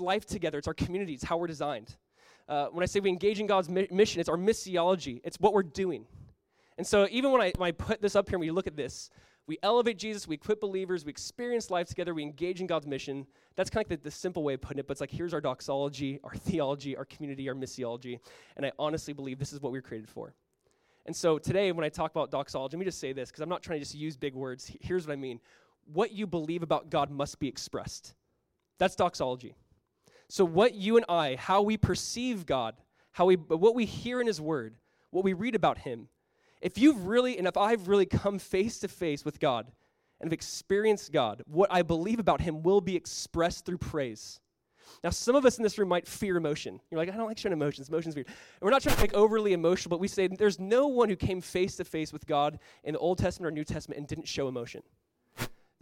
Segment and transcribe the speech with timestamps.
[0.00, 0.58] life together.
[0.58, 1.14] It's our community.
[1.14, 1.96] It's how we're designed.
[2.48, 5.20] Uh, when I say we engage in God's mi- mission, it's our missiology.
[5.24, 6.06] It's what we're doing.
[6.78, 8.76] And so even when I, when I put this up here and we look at
[8.76, 9.10] this,
[9.46, 13.26] we elevate Jesus, we equip believers, we experience life together, we engage in God's mission.
[13.56, 15.34] That's kind of like the, the, simple way of putting it, but it's like here's
[15.34, 18.20] our doxology, our theology, our community, our missiology.
[18.56, 20.34] And I honestly believe this is what we were created for.
[21.06, 23.48] And so today, when I talk about doxology, let me just say this, because I'm
[23.48, 24.70] not trying to just use big words.
[24.80, 25.40] Here's what I mean
[25.92, 28.14] what you believe about God must be expressed.
[28.78, 29.56] That's doxology.
[30.32, 32.74] So, what you and I, how we perceive God,
[33.10, 34.76] how we, what we hear in His Word,
[35.10, 36.08] what we read about Him,
[36.62, 39.70] if you've really, and if I've really come face to face with God
[40.18, 44.40] and have experienced God, what I believe about Him will be expressed through praise.
[45.04, 46.80] Now, some of us in this room might fear emotion.
[46.90, 47.90] You're like, I don't like showing emotions.
[47.90, 48.28] Emotion's weird.
[48.28, 51.16] And we're not trying to make overly emotional, but we say there's no one who
[51.16, 54.28] came face to face with God in the Old Testament or New Testament and didn't
[54.28, 54.82] show emotion.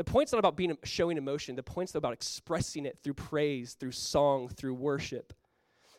[0.01, 1.57] The point's not about being showing emotion.
[1.57, 5.35] The point's about expressing it through praise, through song, through worship.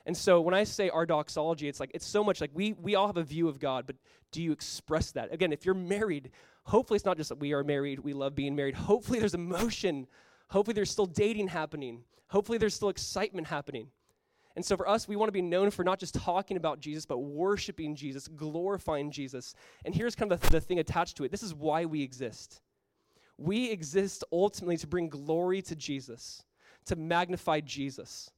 [0.07, 2.95] And so when I say our doxology, it's like it's so much like we we
[2.95, 3.97] all have a view of God, but
[4.31, 5.31] do you express that?
[5.31, 6.31] Again, if you're married,
[6.63, 8.73] hopefully it's not just that we are married, we love being married.
[8.73, 10.07] Hopefully there's emotion.
[10.47, 12.03] Hopefully there's still dating happening.
[12.29, 13.89] Hopefully there's still excitement happening.
[14.55, 17.05] And so for us, we want to be known for not just talking about Jesus,
[17.05, 19.53] but worshiping Jesus, glorifying Jesus.
[19.85, 21.29] And here's kind of the, the thing attached to it.
[21.29, 22.61] This is why we exist.
[23.37, 26.43] We exist ultimately to bring glory to Jesus,
[26.85, 28.31] to magnify Jesus.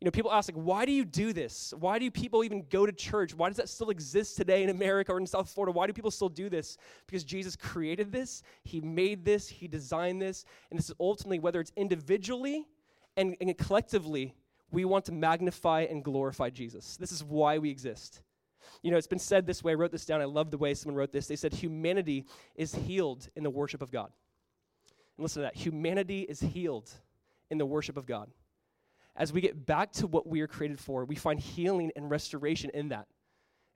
[0.00, 1.72] You know, people ask, like, why do you do this?
[1.78, 3.34] Why do people even go to church?
[3.34, 5.72] Why does that still exist today in America or in South Florida?
[5.72, 6.76] Why do people still do this?
[7.06, 11.60] Because Jesus created this, He made this, He designed this, and this is ultimately, whether
[11.60, 12.66] it's individually
[13.16, 14.34] and, and collectively,
[14.70, 16.96] we want to magnify and glorify Jesus.
[16.98, 18.20] This is why we exist.
[18.82, 19.72] You know, it's been said this way.
[19.72, 20.20] I wrote this down.
[20.20, 21.26] I love the way someone wrote this.
[21.26, 24.10] They said, Humanity is healed in the worship of God.
[25.16, 26.90] And listen to that humanity is healed
[27.50, 28.30] in the worship of God.
[29.16, 32.70] As we get back to what we are created for, we find healing and restoration
[32.74, 33.06] in that.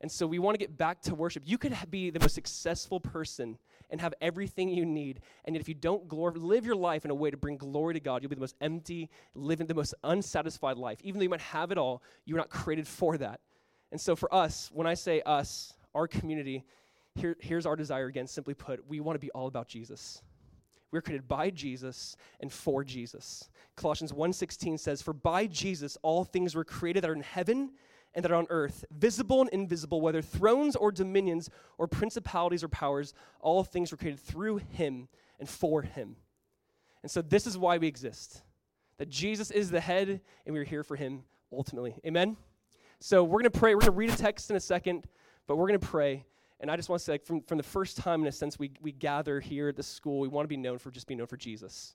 [0.03, 1.43] And so we want to get back to worship.
[1.47, 3.59] You could be the most successful person
[3.91, 5.21] and have everything you need.
[5.45, 7.95] And yet, if you don't glor- live your life in a way to bring glory
[7.95, 10.99] to God, you'll be the most empty, living the most unsatisfied life.
[11.03, 13.41] Even though you might have it all, you're not created for that.
[13.93, 16.65] And so, for us, when I say us, our community,
[17.15, 20.23] here, here's our desire again, simply put, we want to be all about Jesus.
[20.91, 23.49] We're created by Jesus and for Jesus.
[23.77, 27.73] Colossians 1:16 says, "For by Jesus all things were created that are in heaven
[28.15, 32.69] and that are on earth, visible and invisible, whether thrones or dominions or principalities or
[32.69, 35.09] powers, all things were created through him
[35.39, 36.17] and for him."
[37.03, 38.43] And so this is why we exist.
[38.99, 42.01] That Jesus is the head and we're here for him ultimately.
[42.05, 42.37] Amen.
[42.99, 43.75] So we're going to pray.
[43.75, 45.07] We're going to read a text in a second,
[45.47, 46.27] but we're going to pray.
[46.61, 48.59] And I just want to say, like, from, from the first time, in a sense,
[48.59, 51.19] we, we gather here at the school, we want to be known for just being
[51.19, 51.95] known for Jesus.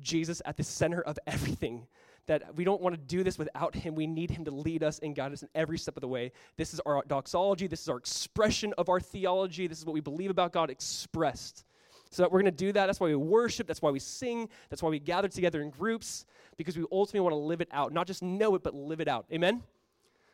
[0.00, 1.86] Jesus at the center of everything.
[2.26, 3.94] That we don't want to do this without him.
[3.94, 6.30] We need him to lead us and guide us in every step of the way.
[6.56, 7.66] This is our doxology.
[7.66, 9.66] This is our expression of our theology.
[9.66, 11.64] This is what we believe about God expressed.
[12.10, 12.86] So that we're going to do that.
[12.86, 13.66] That's why we worship.
[13.66, 14.48] That's why we sing.
[14.68, 16.24] That's why we gather together in groups,
[16.56, 17.92] because we ultimately want to live it out.
[17.92, 19.26] Not just know it, but live it out.
[19.32, 19.62] Amen?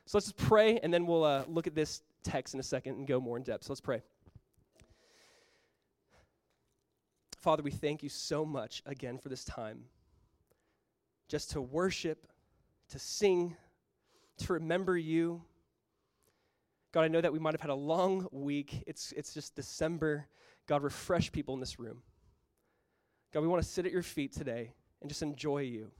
[0.07, 2.97] So let's just pray, and then we'll uh, look at this text in a second
[2.97, 3.65] and go more in depth.
[3.65, 4.03] So let's pray.
[7.39, 9.85] Father, we thank you so much again for this time
[11.29, 12.27] just to worship,
[12.91, 13.57] to sing,
[14.39, 15.43] to remember you.
[16.93, 18.85] God, I know that we might have had a long week.
[18.87, 20.27] It's, it's just December.
[20.67, 22.03] God, refresh people in this room.
[23.33, 25.91] God, we want to sit at your feet today and just enjoy you.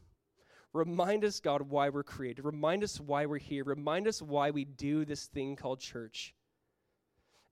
[0.75, 2.45] Remind us, God, why we're created.
[2.45, 3.63] Remind us why we're here.
[3.63, 6.35] Remind us why we do this thing called church.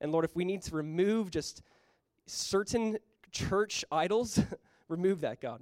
[0.01, 1.61] And Lord, if we need to remove just
[2.25, 2.97] certain
[3.31, 4.41] church idols,
[4.89, 5.61] remove that, God.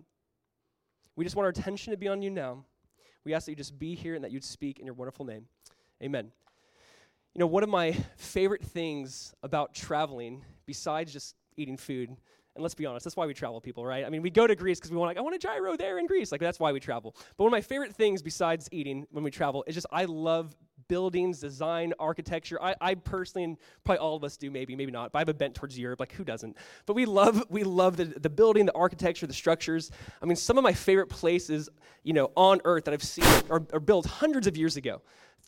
[1.16, 2.66] We just want our attention to be on you now.
[3.24, 5.46] We ask that you just be here and that you'd speak in your wonderful name.
[6.02, 6.32] Amen.
[7.36, 12.18] You know, one of my favorite things about traveling, besides just eating food,
[12.56, 14.06] and let's be honest, that's why we travel, people, right?
[14.06, 16.00] I mean, we go to Greece because we want, like, I want a gyro there
[16.00, 16.31] in Greece.
[16.31, 17.16] Like, that's why we travel.
[17.38, 20.56] But one of my favorite things besides eating when we travel is just I love
[20.89, 22.62] buildings, design, architecture.
[22.62, 25.30] I, I personally, and probably all of us do, maybe, maybe not, but I have
[25.30, 26.01] a bent towards Europe.
[26.01, 26.57] Like, who doesn't?
[26.86, 29.89] But we love, we love the, the building, the architecture, the structures.
[30.21, 31.69] I mean, some of my favorite places,
[32.04, 35.01] you know, on earth that I've seen are, are built hundreds of years ago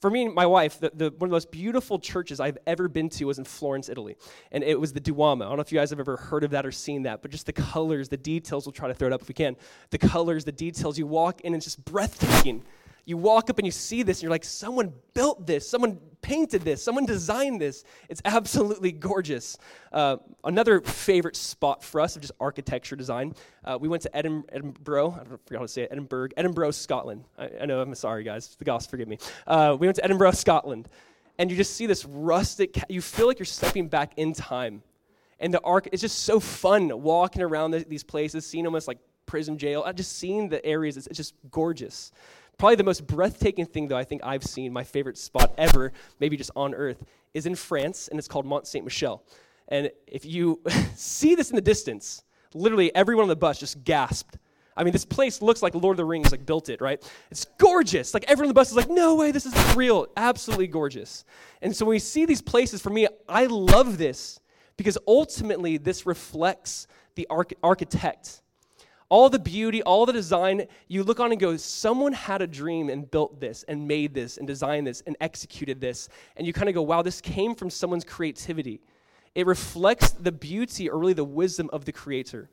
[0.03, 2.89] for me and my wife, the, the, one of the most beautiful churches I've ever
[2.89, 4.17] been to was in Florence, Italy.
[4.51, 5.45] And it was the Duomo.
[5.45, 7.31] I don't know if you guys have ever heard of that or seen that, but
[7.31, 9.55] just the colors, the details, we'll try to throw it up if we can.
[9.91, 12.65] The colors, the details, you walk in, it's just breathtaking.
[13.05, 16.61] You walk up and you see this, and you're like, someone built this, someone painted
[16.61, 17.83] this, someone designed this.
[18.09, 19.57] It's absolutely gorgeous.
[19.91, 23.35] Uh, another favorite spot for us of just architecture design,
[23.65, 26.71] uh, we went to Edin- Edinburgh, I don't forget how to say it, Edinburgh, Edinburgh,
[26.71, 27.25] Scotland.
[27.38, 28.55] I, I know, I'm sorry, guys.
[28.55, 29.19] The gospel, forgive me.
[29.45, 30.88] Uh, we went to Edinburgh, Scotland,
[31.38, 34.81] and you just see this rustic, you feel like you're stepping back in time.
[35.39, 38.99] And the arc, it's just so fun walking around the, these places, seeing almost like
[39.25, 42.11] prison jail, just seeing the areas, it's, it's just gorgeous.
[42.63, 46.38] Probably the most breathtaking thing, though, I think I've seen, my favorite spot ever, maybe
[46.38, 49.21] just on earth, is in France, and it's called Mont Saint Michel.
[49.68, 50.62] And if you
[50.95, 52.24] see this in the distance,
[52.54, 54.38] literally everyone on the bus just gasped.
[54.77, 57.04] I mean, this place looks like Lord of the Rings, like built it, right?
[57.31, 58.13] It's gorgeous.
[58.13, 60.07] Like everyone on the bus is like, no way, this is real.
[60.16, 61.25] Absolutely gorgeous.
[61.62, 64.39] And so when we see these places, for me, I love this
[64.77, 68.42] because ultimately this reflects the arch- architect
[69.09, 72.89] all the beauty, all the design, you look on and go, someone had a dream
[72.89, 76.09] and built this and made this and designed this and executed this.
[76.35, 78.81] And you kind of go, wow, this came from someone's creativity.
[79.35, 82.50] It reflects the beauty or really the wisdom of the creator.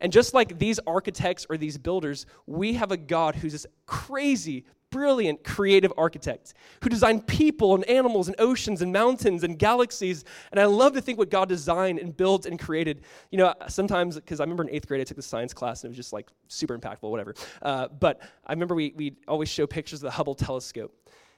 [0.00, 4.64] And just like these architects or these builders, we have a God who's this crazy,
[4.90, 10.24] brilliant creative architect who designed people and animals and oceans and mountains and galaxies.
[10.50, 13.02] And I love to think what God designed and built and created.
[13.30, 15.88] You know, sometimes, because I remember in eighth grade, I took the science class and
[15.88, 17.34] it was just like super impactful, whatever.
[17.62, 20.94] Uh, but I remember we, we always show pictures of the Hubble telescope.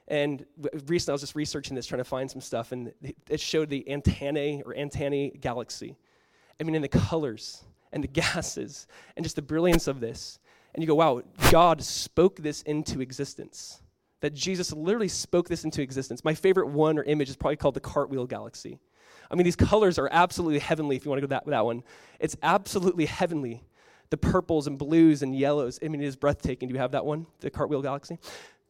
[0.07, 0.45] And
[0.87, 2.91] recently I was just researching this, trying to find some stuff, and
[3.29, 5.95] it showed the antennae or antennae galaxy.
[6.59, 10.39] I mean, in the colors and the gases and just the brilliance of this
[10.73, 13.81] and you go, wow, God spoke this into existence.
[14.21, 16.23] That Jesus literally spoke this into existence.
[16.23, 18.79] My favorite one or image is probably called the cartwheel galaxy.
[19.29, 21.83] I mean, these colors are absolutely heavenly if you want to go that, that one.
[22.19, 23.63] It's absolutely heavenly.
[24.09, 25.79] The purples and blues and yellows.
[25.83, 26.67] I mean, it is breathtaking.
[26.67, 28.19] Do you have that one, the cartwheel galaxy?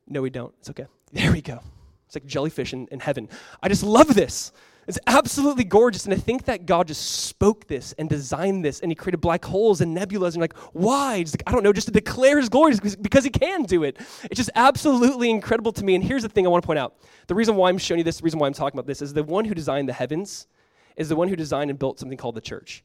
[0.08, 0.54] No, we don't.
[0.60, 0.86] It's okay.
[1.12, 1.60] There we go.
[2.06, 3.28] It's like jellyfish in, in heaven.
[3.62, 4.52] I just love this.
[4.88, 6.06] It's absolutely gorgeous.
[6.06, 9.46] And I think that God just spoke this and designed this and he created black
[9.46, 10.34] holes and nebulas.
[10.34, 11.18] And like, why?
[11.18, 13.98] like, I don't know, just to declare his glory because he can do it.
[14.24, 15.96] It's just absolutely incredible to me.
[15.96, 16.96] And here's the thing I want to point out.
[17.28, 19.14] The reason why I'm showing you this, the reason why I'm talking about this is
[19.14, 20.48] the one who designed the heavens
[20.96, 22.84] is the one who designed and built something called the church.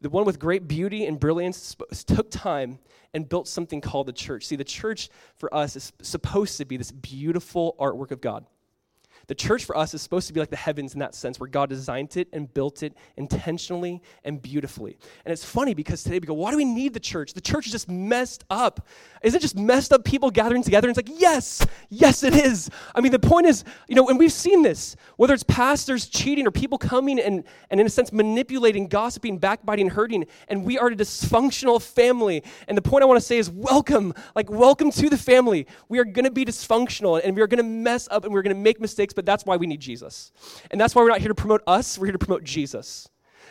[0.00, 1.74] The one with great beauty and brilliance
[2.06, 2.78] took time
[3.14, 4.44] and built something called the church.
[4.44, 8.44] See, the church for us is supposed to be this beautiful artwork of God.
[9.28, 11.48] The church for us is supposed to be like the heavens in that sense, where
[11.48, 14.96] God designed it and built it intentionally and beautifully.
[15.24, 17.32] And it's funny because today we go, why do we need the church?
[17.32, 18.86] The church is just messed up.
[19.22, 20.88] Is it just messed up people gathering together?
[20.88, 22.70] And it's like, yes, yes, it is.
[22.94, 26.46] I mean, the point is, you know, and we've seen this, whether it's pastors cheating
[26.46, 30.88] or people coming and, and in a sense, manipulating, gossiping, backbiting, hurting, and we are
[30.88, 32.44] a dysfunctional family.
[32.68, 35.66] And the point I want to say is, welcome, like, welcome to the family.
[35.88, 38.42] We are going to be dysfunctional and we are going to mess up and we're
[38.42, 40.30] going to make mistakes but that's why we need Jesus.
[40.70, 43.08] And that's why we're not here to promote us, we're here to promote Jesus.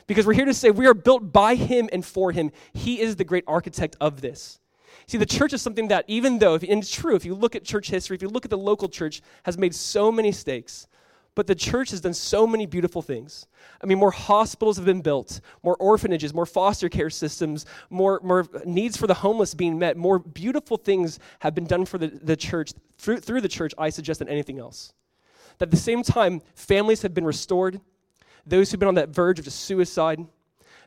[0.08, 2.52] Because we're here to say we are built by him and for him.
[2.74, 4.60] He is the great architect of this.
[5.08, 7.64] See, the church is something that, even though, and it's true, if you look at
[7.64, 10.88] church history, if you look at the local church, has made so many mistakes,
[11.36, 13.46] but the church has done so many beautiful things.
[13.84, 18.48] I mean, more hospitals have been built, more orphanages, more foster care systems, more, more
[18.66, 22.38] needs for the homeless being met, more beautiful things have been done for the, the
[22.38, 24.94] church, through, through the church, I suggest, than anything else
[25.57, 27.80] that at the same time, families have been restored,
[28.46, 30.25] those who've been on that verge of just suicide,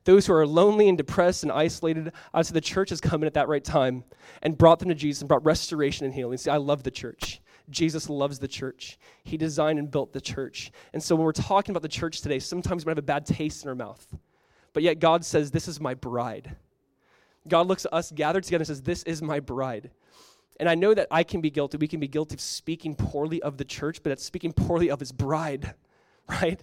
[0.05, 3.35] those who are lonely and depressed and isolated, obviously the church has come in at
[3.35, 4.05] that right time
[4.43, 6.38] and brought them to Jesus and brought restoration and healing.
[6.38, 7.41] See, I love the church.
[7.70, 8.99] Jesus loves the church.
[9.25, 10.73] He designed and built the church.
[10.93, 13.64] And so when we're talking about the church today, sometimes we have a bad taste
[13.64, 14.07] in our mouth.
[14.73, 16.57] But yet God says, This is my bride.
[17.47, 19.90] God looks at us gathered together and says, This is my bride.
[20.61, 21.79] And I know that I can be guilty.
[21.79, 24.99] We can be guilty of speaking poorly of the church, but it's speaking poorly of
[24.99, 25.75] his bride,
[26.29, 26.61] right?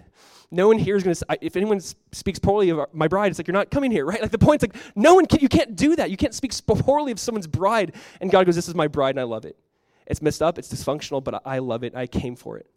[0.52, 3.40] No one here is going to, say if anyone speaks poorly of my bride, it's
[3.40, 4.22] like, you're not coming here, right?
[4.22, 6.12] Like the point's like, no one can, you can't do that.
[6.12, 7.96] You can't speak poorly of someone's bride.
[8.22, 9.58] And God goes, this is my bride and I love it.
[10.06, 11.96] It's messed up, it's dysfunctional, but I love it.
[11.96, 12.68] I came for it.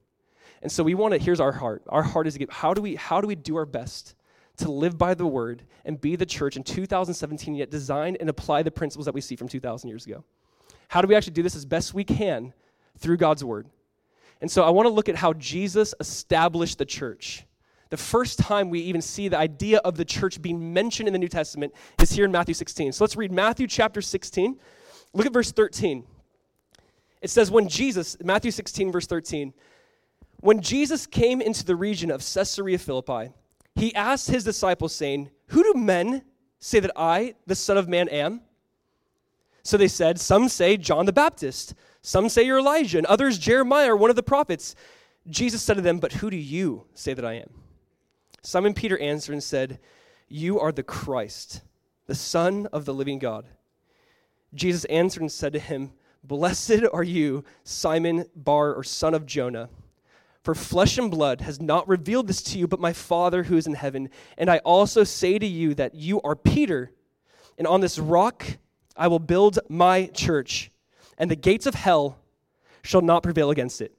[0.63, 1.83] And so we want to, here's our heart.
[1.89, 4.15] Our heart is to give, how do we, how do we do our best
[4.57, 8.63] to live by the word and be the church in 2017, yet design and apply
[8.63, 10.25] the principles that we see from 2,000 years ago?
[10.89, 12.53] How do we actually do this as best we can
[12.99, 13.69] through God's word?
[14.41, 17.45] And so I want to look at how Jesus established the church.
[17.91, 21.19] The first time we even see the idea of the church being mentioned in the
[21.19, 22.93] New Testament is here in Matthew 16.
[22.93, 24.59] So let's read Matthew chapter 16.
[25.15, 26.05] Look at verse 13.
[27.23, 29.55] It says, When Jesus, Matthew 16, verse 13,
[30.41, 33.33] when Jesus came into the region of Caesarea Philippi,
[33.75, 36.23] he asked his disciples, saying, Who do men
[36.61, 38.43] say that I, the Son of Man, am?
[39.69, 43.93] So they said, Some say John the Baptist, some say you're Elijah, and others Jeremiah
[43.93, 44.75] or one of the prophets.
[45.29, 47.51] Jesus said to them, But who do you say that I am?
[48.41, 49.79] Simon Peter answered and said,
[50.27, 51.61] You are the Christ,
[52.07, 53.45] the Son of the living God.
[54.55, 55.93] Jesus answered and said to him,
[56.25, 59.69] Blessed are you, Simon Bar, or son of Jonah.
[60.43, 63.67] For flesh and blood has not revealed this to you, but my Father who is
[63.67, 64.09] in heaven.
[64.39, 66.91] And I also say to you that you are Peter,
[67.59, 68.57] and on this rock
[68.99, 70.71] I will build my church,
[71.17, 72.19] and the gates of hell
[72.83, 73.93] shall not prevail against it.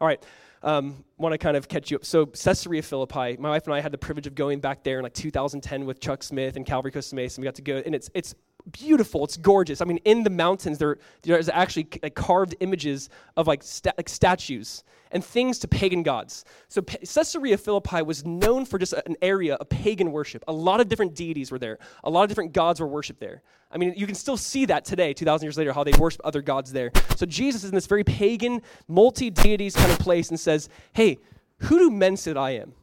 [0.00, 0.22] All right,
[0.62, 2.04] um, want to kind of catch you up.
[2.04, 5.04] So, Caesarea Philippi, my wife and I had the privilege of going back there in
[5.04, 7.94] like 2010 with Chuck Smith and Calvary Costa Mesa, and we got to go, and
[7.94, 8.34] it's, it's
[8.70, 9.24] beautiful.
[9.24, 9.80] It's gorgeous.
[9.80, 14.08] I mean, in the mountains, there, there's actually like carved images of like, sta- like
[14.08, 16.44] statues and things to pagan gods.
[16.68, 20.44] So Caesarea Philippi was known for just an area of pagan worship.
[20.48, 21.78] A lot of different deities were there.
[22.04, 23.42] A lot of different gods were worshipped there.
[23.70, 26.42] I mean, you can still see that today, 2,000 years later, how they worship other
[26.42, 26.90] gods there.
[27.16, 31.18] So Jesus is in this very pagan, multi deities kind of place and says, Hey,
[31.58, 32.74] who do men say that I am?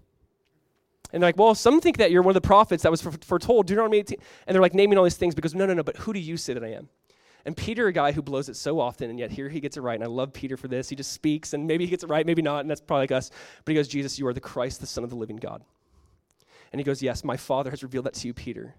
[1.14, 3.68] And they're like, well, some think that you're one of the prophets that was foretold,
[3.68, 4.18] Deuteronomy 18.
[4.48, 6.38] And they're like naming all these things because, no, no, no, but who do you
[6.38, 6.90] say that I am?
[7.46, 9.82] And Peter, a guy who blows it so often, and yet here he gets it
[9.82, 9.96] right.
[9.96, 10.90] And I love Peter for this.
[10.90, 13.12] He just speaks, and maybe he gets it right, maybe not, and that's probably like
[13.12, 13.30] us.
[13.64, 15.64] But he goes, Jesus, you are the Christ, the Son of the living God.
[16.72, 18.76] And he goes, Yes, my Father has revealed that to you, Peter.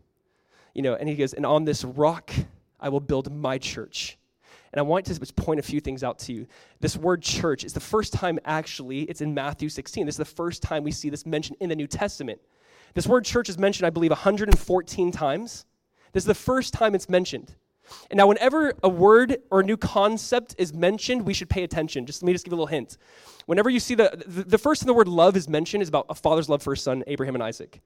[0.74, 2.32] You know, and he goes, And on this rock
[2.80, 4.18] I will build my church.
[4.74, 6.48] And I want to just point a few things out to you.
[6.80, 10.04] This word church is the first time, actually, it's in Matthew 16.
[10.04, 12.40] This is the first time we see this mentioned in the New Testament.
[12.92, 15.64] This word church is mentioned, I believe, 114 times.
[16.10, 17.54] This is the first time it's mentioned.
[18.10, 22.04] And now, whenever a word or a new concept is mentioned, we should pay attention.
[22.04, 22.98] Just let me just give you a little hint.
[23.46, 26.06] Whenever you see the, the, the first time the word love is mentioned is about
[26.08, 27.80] a father's love for his son, Abraham and Isaac.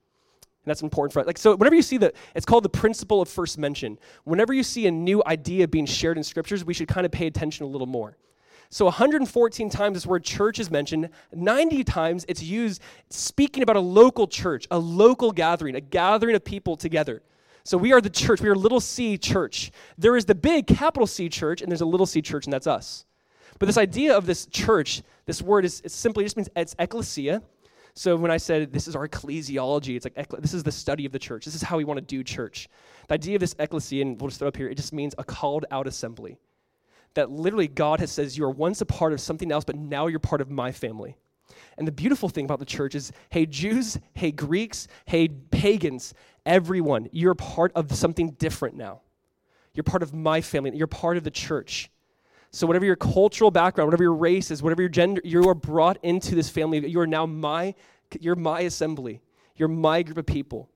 [0.68, 1.26] And that's important for us.
[1.26, 3.98] Like, so whenever you see the, it's called the principle of first mention.
[4.24, 7.26] Whenever you see a new idea being shared in scriptures, we should kind of pay
[7.26, 8.18] attention a little more.
[8.68, 11.08] So 114 times this word church is mentioned.
[11.32, 16.44] 90 times it's used speaking about a local church, a local gathering, a gathering of
[16.44, 17.22] people together.
[17.64, 18.42] So we are the church.
[18.42, 19.72] We are little c church.
[19.96, 22.66] There is the big capital C church, and there's a little c church, and that's
[22.66, 23.06] us.
[23.58, 27.42] But this idea of this church, this word is it simply just means it's ecclesia.
[27.98, 31.10] So when I said this is our ecclesiology, it's like this is the study of
[31.10, 31.44] the church.
[31.44, 32.68] This is how we want to do church.
[33.08, 35.24] The idea of this ecclesia, and we'll just throw up here, it just means a
[35.24, 36.38] called out assembly.
[37.14, 40.06] That literally God has says you are once a part of something else, but now
[40.06, 41.16] you're part of my family.
[41.76, 46.14] And the beautiful thing about the church is hey, Jews, hey, Greeks, hey, pagans,
[46.46, 49.00] everyone, you're part of something different now.
[49.74, 51.90] You're part of my family, you're part of the church.
[52.50, 55.98] So, whatever your cultural background, whatever your race is, whatever your gender, you are brought
[56.02, 56.86] into this family.
[56.88, 57.74] You are now my,
[58.20, 59.20] you're my assembly.
[59.56, 60.70] You're my group of people.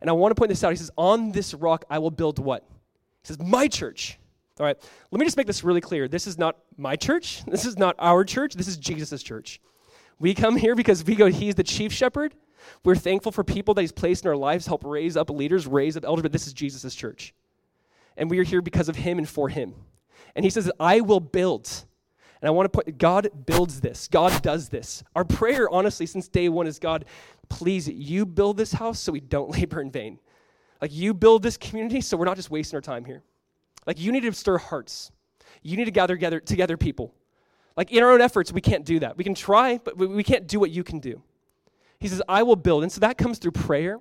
[0.00, 0.70] And I want to point this out.
[0.70, 2.64] He says, On this rock I will build what?
[3.22, 4.18] He says, My church.
[4.58, 4.76] All right,
[5.10, 6.08] let me just make this really clear.
[6.08, 7.42] This is not my church.
[7.50, 8.54] This is not our church.
[8.54, 9.60] This is Jesus' church.
[10.18, 12.34] We come here because we go, He's the chief shepherd.
[12.84, 15.96] We're thankful for people that He's placed in our lives, help raise up leaders, raise
[15.96, 17.34] up elders, but this is Jesus' church.
[18.16, 19.74] And we are here because of Him and for Him.
[20.34, 21.68] And He says, I will build.
[22.40, 24.08] And I want to put, God builds this.
[24.08, 25.02] God does this.
[25.14, 27.06] Our prayer, honestly, since day one is God,
[27.48, 30.18] please, you build this house so we don't labor in vain.
[30.80, 33.22] Like, you build this community so we're not just wasting our time here.
[33.86, 35.10] Like, you need to stir hearts.
[35.62, 37.14] You need to gather, together people.
[37.76, 39.16] Like in our own efforts, we can't do that.
[39.16, 41.22] We can try, but we can't do what you can do.
[42.00, 42.82] He says, I will build.
[42.82, 44.00] And so that comes through prayer.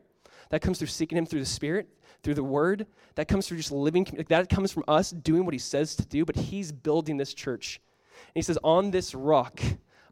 [0.49, 1.87] That comes through seeking Him through the Spirit,
[2.25, 2.87] through the Word.
[3.13, 4.25] That comes through just living.
[4.27, 7.79] That comes from us doing what He says to do, but He's building this church.
[8.13, 9.61] And He says, On this rock,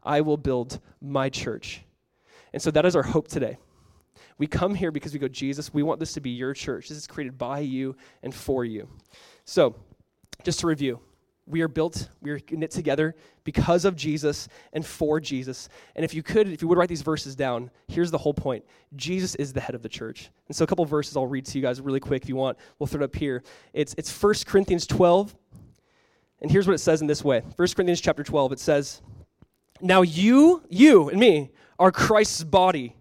[0.02, 1.82] I will build my church.
[2.54, 3.58] And so that is our hope today.
[4.38, 6.88] We come here because we go, Jesus, we want this to be your church.
[6.88, 8.88] This is created by you and for you.
[9.44, 9.74] So,
[10.44, 11.00] just to review,
[11.46, 15.68] we are built, we are knit together because of Jesus and for Jesus.
[15.94, 18.64] And if you could, if you would write these verses down, here's the whole point
[18.96, 20.30] Jesus is the head of the church.
[20.48, 22.56] And so a couple verses I'll read to you guys really quick if you want.
[22.78, 23.42] We'll throw it up here.
[23.74, 25.34] It's, it's 1 Corinthians 12.
[26.40, 29.02] And here's what it says in this way 1 Corinthians chapter 12, it says,
[29.82, 32.96] Now you, you and me, are Christ's body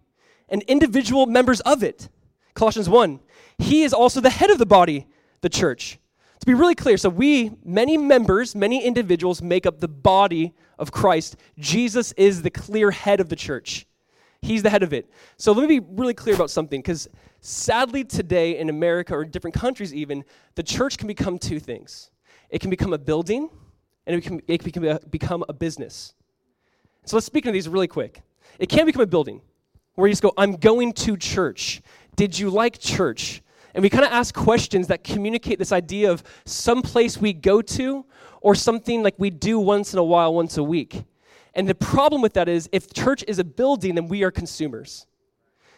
[0.50, 2.10] and individual members of it.
[2.56, 3.20] Colossians 1,
[3.58, 5.08] He is also the head of the body,
[5.42, 6.00] the church
[6.44, 10.92] to be really clear, so we, many members, many individuals make up the body of
[10.92, 11.38] Christ.
[11.58, 13.88] Jesus is the clear head of the church.
[14.42, 15.10] He's the head of it.
[15.38, 17.08] So let me be really clear about something, because
[17.40, 22.12] sadly today in America or different countries even, the church can become two things.
[22.50, 23.50] It can become a building,
[24.06, 26.14] and it can, it can become a business.
[27.06, 28.22] So let's speak into these really quick.
[28.60, 29.42] It can become a building
[29.96, 31.82] where you just go, I'm going to church.
[32.16, 33.43] Did you like church?
[33.74, 37.62] And we kind of ask questions that communicate this idea of some place we go
[37.62, 38.06] to
[38.42, 41.04] or something like we do once in a while, once a week.
[41.56, 45.06] And the problem with that is if church is a building, then we are consumers.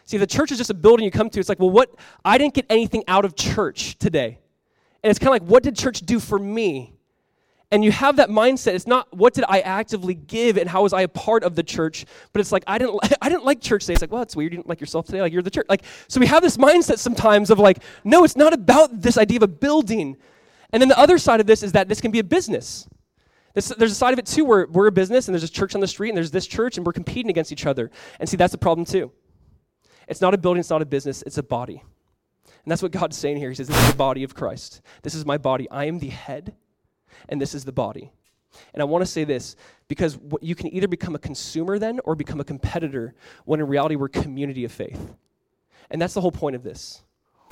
[0.04, 1.40] See, the church is just a building you come to.
[1.40, 1.90] It's like, well, what?
[2.24, 4.38] I didn't get anything out of church today.
[5.02, 6.95] And it's kind of like, what did church do for me?
[7.76, 8.72] And you have that mindset.
[8.72, 11.62] It's not what did I actively give and how was I a part of the
[11.62, 13.92] church, but it's like I didn't I didn't like church today.
[13.92, 14.50] It's like, well, it's weird.
[14.50, 15.20] You didn't like yourself today.
[15.20, 15.66] Like you're the church.
[15.68, 19.36] Like so we have this mindset sometimes of like, no, it's not about this idea
[19.36, 20.16] of a building.
[20.72, 22.88] And then the other side of this is that this can be a business.
[23.52, 25.74] This, there's a side of it too where we're a business and there's a church
[25.74, 27.90] on the street and there's this church and we're competing against each other.
[28.18, 29.12] And see, that's a problem too.
[30.08, 31.82] It's not a building, it's not a business, it's a body.
[32.46, 33.50] And that's what God's saying here.
[33.50, 34.80] He says, This is the body of Christ.
[35.02, 35.68] This is my body.
[35.70, 36.54] I am the head,
[37.28, 38.10] and this is the body.
[38.72, 39.56] And I want to say this
[39.88, 43.14] because you can either become a consumer then or become a competitor
[43.44, 45.14] when in reality we're community of faith.
[45.90, 47.02] And that's the whole point of this.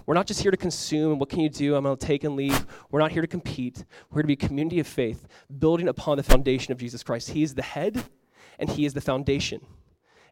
[0.07, 1.13] We're not just here to consume.
[1.13, 1.77] and What can you do?
[1.77, 2.67] I'm going to take and leave.
[2.91, 3.85] We're not here to compete.
[4.11, 5.27] We're here to be a community of faith,
[5.59, 7.31] building upon the foundation of Jesus Christ.
[7.31, 8.05] He is the head,
[8.59, 9.61] and He is the foundation.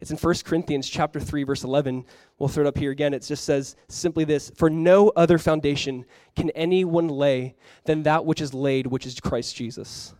[0.02, 2.04] It's in 1 Corinthians chapter 3 verse 11.
[2.36, 3.14] We'll throw it up here again.
[3.14, 7.54] It just says simply this, "For no other foundation can anyone lay
[7.84, 10.12] than that which is laid, which is Christ Jesus."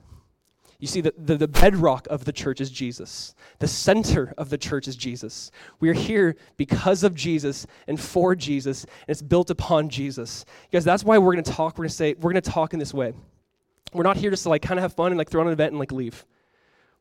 [0.78, 3.34] You see, the, the, the, bedrock of the church is Jesus.
[3.58, 5.50] The center of the church is Jesus.
[5.80, 10.44] We are here because of Jesus and for Jesus, and it's built upon Jesus.
[10.70, 11.76] Guys, that's why we're going to talk.
[11.76, 13.14] We're to say, we're to talk in this way.
[13.92, 15.52] We're not here just to like kind of have fun and like throw on an
[15.52, 16.24] event and like leave.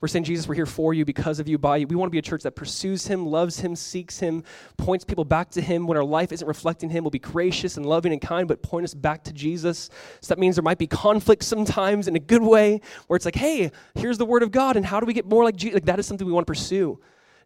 [0.02, 1.86] We're saying, Jesus, we're here for you, because of you, by you.
[1.86, 4.44] We want to be a church that pursues him, loves him, seeks him,
[4.76, 5.86] points people back to him.
[5.86, 8.84] When our life isn't reflecting him, we'll be gracious and loving and kind, but point
[8.84, 9.92] us back to Jesus.
[10.20, 13.36] So that means there might be conflict sometimes in a good way, where it's like,
[13.36, 15.76] hey, here's the word of God, and how do we get more like Jesus?
[15.76, 17.00] Like, that is something we want to pursue.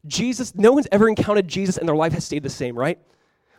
[0.07, 2.99] Jesus, no one's ever encountered Jesus and their life has stayed the same, right?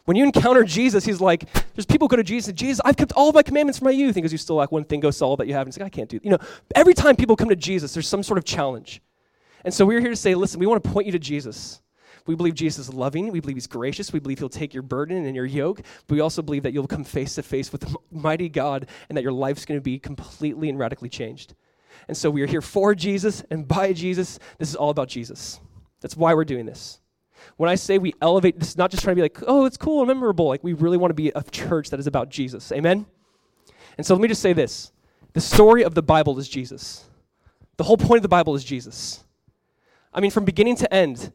[0.06, 3.12] When you encounter Jesus, he's like, there's people go to Jesus and Jesus, I've kept
[3.12, 4.14] all of my commandments from my youth.
[4.14, 5.66] He goes, you still lack one thing, go sell all that you have.
[5.66, 6.24] And he's like, I can't do it.
[6.24, 6.38] You know,
[6.74, 9.02] every time people come to Jesus, there's some sort of challenge.
[9.64, 11.82] And so we're here to say, listen, we want to point you to Jesus.
[12.24, 13.32] We believe Jesus is loving.
[13.32, 14.12] We believe he's gracious.
[14.12, 15.82] We believe he'll take your burden and your yoke.
[16.06, 19.16] But we also believe that you'll come face to face with the mighty God and
[19.16, 21.54] that your life's going to be completely and radically changed.
[22.06, 24.38] And so we are here for Jesus and by Jesus.
[24.58, 25.58] This is all about Jesus.
[26.00, 27.00] That's why we're doing this.
[27.56, 29.76] When I say we elevate, this is not just trying to be like, oh, it's
[29.76, 30.48] cool and memorable.
[30.48, 32.72] Like, we really want to be a church that is about Jesus.
[32.72, 33.06] Amen?
[33.96, 34.92] And so let me just say this
[35.32, 37.04] the story of the Bible is Jesus.
[37.76, 39.24] The whole point of the Bible is Jesus.
[40.12, 41.32] I mean, from beginning to end.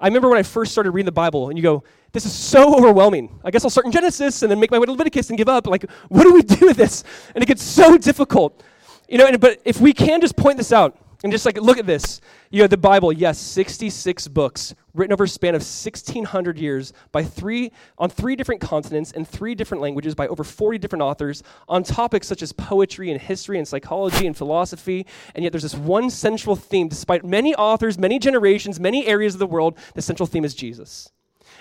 [0.00, 2.76] I remember when I first started reading the Bible, and you go, this is so
[2.76, 3.40] overwhelming.
[3.44, 5.48] I guess I'll start in Genesis and then make my way to Leviticus and give
[5.48, 5.66] up.
[5.66, 7.04] Like, what do we do with this?
[7.34, 8.62] And it gets so difficult.
[9.08, 11.78] You know, and, but if we can just point this out, and just like, look
[11.78, 12.20] at this.
[12.50, 17.24] You have the Bible, yes, 66 books written over a span of 1,600 years by
[17.24, 21.82] three, on three different continents in three different languages by over 40 different authors on
[21.82, 25.06] topics such as poetry and history and psychology and philosophy.
[25.34, 26.88] And yet there's this one central theme.
[26.88, 31.10] Despite many authors, many generations, many areas of the world, the central theme is Jesus.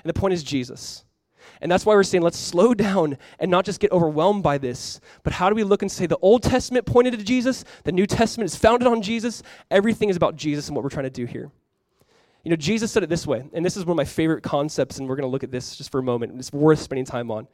[0.04, 1.06] And the point is Jesus.
[1.63, 4.99] And that's why we're saying let's slow down and not just get overwhelmed by this,
[5.23, 8.06] but how do we look and say the Old Testament pointed to Jesus, the New
[8.06, 11.26] Testament is founded on Jesus, everything is about Jesus and what we're trying to do
[11.26, 11.49] here.
[12.43, 14.99] You know, Jesus said it this way, and this is one of my favorite concepts,
[14.99, 16.38] and we're going to look at this just for a moment.
[16.38, 17.47] It's worth spending time on.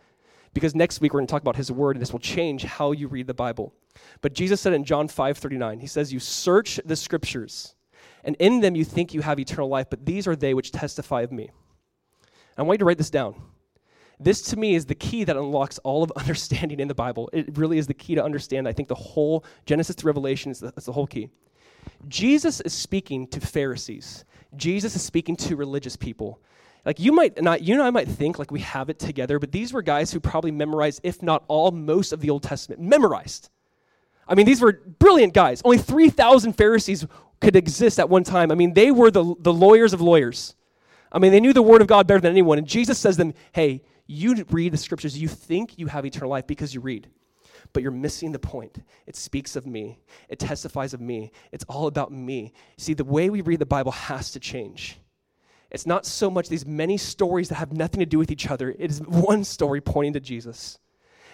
[0.55, 2.91] Because next week we're going to talk about his word, and this will change how
[2.91, 3.71] you read the Bible.
[4.21, 7.75] But Jesus said in John 5 39, he says, You search the scriptures,
[8.23, 11.21] and in them you think you have eternal life, but these are they which testify
[11.21, 11.51] of me.
[12.57, 13.35] I want you to write this down.
[14.19, 17.29] This to me is the key that unlocks all of understanding in the Bible.
[17.31, 18.67] It really is the key to understand.
[18.67, 21.29] I think the whole Genesis to Revelation is the, the whole key.
[22.07, 24.25] Jesus is speaking to Pharisees.
[24.55, 26.39] Jesus is speaking to religious people.
[26.85, 29.51] Like you might not, you and I might think like we have it together, but
[29.51, 32.81] these were guys who probably memorized, if not all, most of the Old Testament.
[32.81, 33.49] Memorized.
[34.27, 35.61] I mean, these were brilliant guys.
[35.65, 37.05] Only 3,000 Pharisees
[37.41, 38.51] could exist at one time.
[38.51, 40.55] I mean, they were the, the lawyers of lawyers.
[41.11, 42.59] I mean, they knew the Word of God better than anyone.
[42.59, 46.31] And Jesus says to them, hey, you read the scriptures, you think you have eternal
[46.31, 47.07] life because you read,
[47.73, 48.81] but you're missing the point.
[49.05, 52.53] It speaks of me, it testifies of me, it's all about me.
[52.77, 54.97] See, the way we read the Bible has to change.
[55.69, 58.71] It's not so much these many stories that have nothing to do with each other,
[58.71, 60.79] it is one story pointing to Jesus.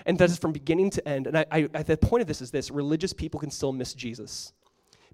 [0.06, 1.28] And that is from beginning to end.
[1.28, 4.52] And I, I, the point of this is this religious people can still miss Jesus.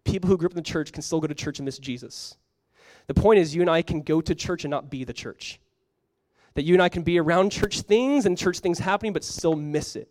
[0.03, 2.35] People who grew up in the church can still go to church and miss Jesus.
[3.05, 5.60] The point is, you and I can go to church and not be the church.
[6.55, 9.55] That you and I can be around church things and church things happening, but still
[9.55, 10.09] miss it.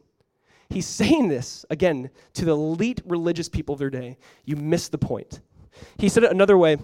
[0.71, 4.19] He's saying this, again, to the elite religious people of their day.
[4.45, 5.41] You miss the point.
[5.99, 6.79] He said it another way,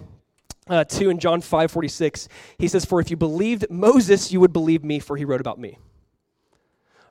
[0.67, 2.27] uh, too, in John 5 46.
[2.57, 5.59] He says, For if you believed Moses, you would believe me, for he wrote about
[5.59, 5.77] me.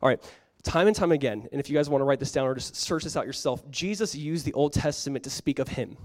[0.02, 0.22] All right.
[0.62, 2.74] Time and time again, and if you guys want to write this down or just
[2.74, 5.96] search this out yourself, Jesus used the Old Testament to speak of him.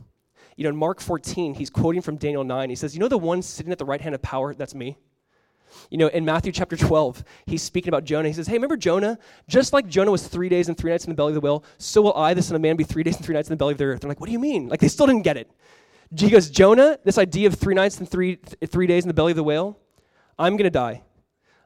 [0.55, 2.69] You know, in Mark 14, he's quoting from Daniel 9.
[2.69, 4.53] He says, You know the one sitting at the right hand of power?
[4.53, 4.97] That's me.
[5.89, 8.27] You know, in Matthew chapter 12, he's speaking about Jonah.
[8.27, 9.17] He says, Hey, remember Jonah?
[9.47, 11.63] Just like Jonah was three days and three nights in the belly of the whale,
[11.77, 13.57] so will I, the Son of Man, be three days and three nights in the
[13.57, 14.01] belly of the earth.
[14.01, 14.69] They're like, What do you mean?
[14.69, 15.51] Like, they still didn't get it.
[16.15, 19.13] He goes, Jonah, this idea of three nights and three, th- three days in the
[19.13, 19.79] belly of the whale,
[20.37, 21.03] I'm going to die.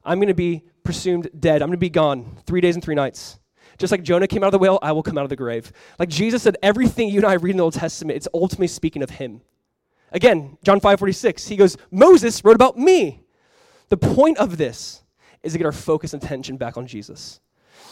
[0.04, 1.62] I'm going to be presumed dead.
[1.62, 3.40] I'm going to be gone three days and three nights.
[3.78, 5.72] Just like Jonah came out of the whale, I will come out of the grave.
[6.00, 9.04] Like Jesus said, everything you and I read in the Old Testament, it's ultimately speaking
[9.04, 9.42] of him.
[10.12, 13.25] Again, John 5 46, he goes, Moses wrote about me.
[13.96, 15.04] The point of this
[15.42, 17.40] is to get our focus and attention back on Jesus.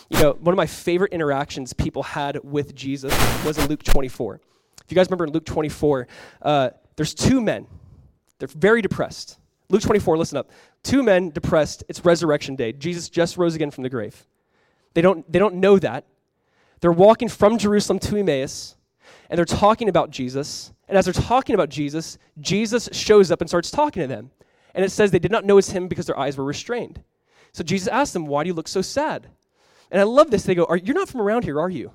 [0.09, 3.13] You know, one of my favorite interactions people had with Jesus
[3.45, 4.41] was in Luke 24.
[4.83, 6.09] If you guys remember in Luke 24,
[6.41, 7.67] uh, there's two men.
[8.37, 9.39] They're very depressed.
[9.69, 10.51] Luke 24, listen up.
[10.83, 11.85] Two men depressed.
[11.87, 12.73] It's resurrection day.
[12.73, 14.25] Jesus just rose again from the grave.
[14.95, 16.05] They don't, they don't know that.
[16.81, 18.75] They're walking from Jerusalem to Emmaus,
[19.29, 20.73] and they're talking about Jesus.
[20.89, 24.31] And as they're talking about Jesus, Jesus shows up and starts talking to them.
[24.73, 27.01] And it says they did not know it's him because their eyes were restrained.
[27.51, 29.27] So Jesus asked them, Why do you look so sad?
[29.91, 30.43] And I love this.
[30.43, 31.91] They go, You're not from around here, are you?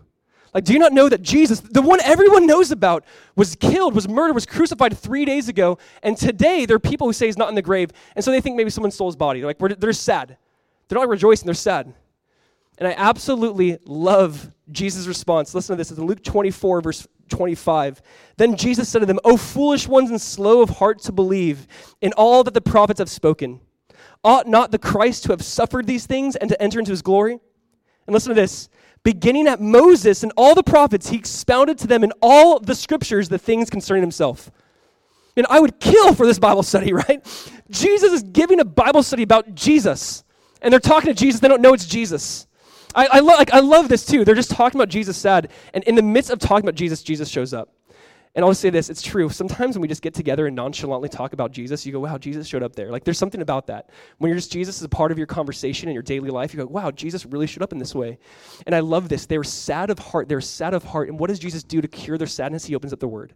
[0.55, 3.05] Like, do you not know that Jesus, the one everyone knows about,
[3.37, 7.13] was killed, was murdered, was crucified three days ago, and today there are people who
[7.13, 9.41] say he's not in the grave, and so they think maybe someone stole his body.
[9.41, 10.39] They're like, they're sad.
[10.89, 11.93] They're not rejoicing, they're sad.
[12.79, 15.55] And I absolutely love Jesus' response.
[15.55, 15.91] Listen to this.
[15.91, 18.03] It's in Luke 24, verse 25.
[18.37, 21.67] Then Jesus said to them, O foolish ones and slow of heart to believe
[22.01, 23.61] in all that the prophets have spoken.
[24.25, 27.33] Ought not the Christ to have suffered these things and to enter into his glory?
[28.07, 28.69] And listen to this.
[29.05, 33.29] Beginning at Moses and all the prophets, he expounded to them in all the scriptures
[33.29, 34.51] the things concerning himself.
[35.37, 37.25] And I would kill for this Bible study, right?
[37.71, 40.25] Jesus is giving a Bible study about Jesus.
[40.61, 42.48] And they're talking to Jesus, they don't know it's Jesus.
[42.99, 44.25] I, I, lo- like, I love this too.
[44.25, 45.53] They're just talking about Jesus sad.
[45.73, 47.73] And in the midst of talking about Jesus, Jesus shows up.
[48.35, 49.29] And I'll say this it's true.
[49.29, 52.49] Sometimes when we just get together and nonchalantly talk about Jesus, you go, wow, Jesus
[52.49, 52.91] showed up there.
[52.91, 53.91] Like there's something about that.
[54.19, 56.59] When you're just Jesus is a part of your conversation in your daily life, you
[56.59, 58.19] go, wow, Jesus really showed up in this way.
[58.67, 59.27] And I love this.
[59.27, 60.29] They were sad of heart.
[60.29, 61.09] They were sad of heart.
[61.09, 62.65] And what does Jesus do to cure their sadness?
[62.65, 63.33] He opens up the word.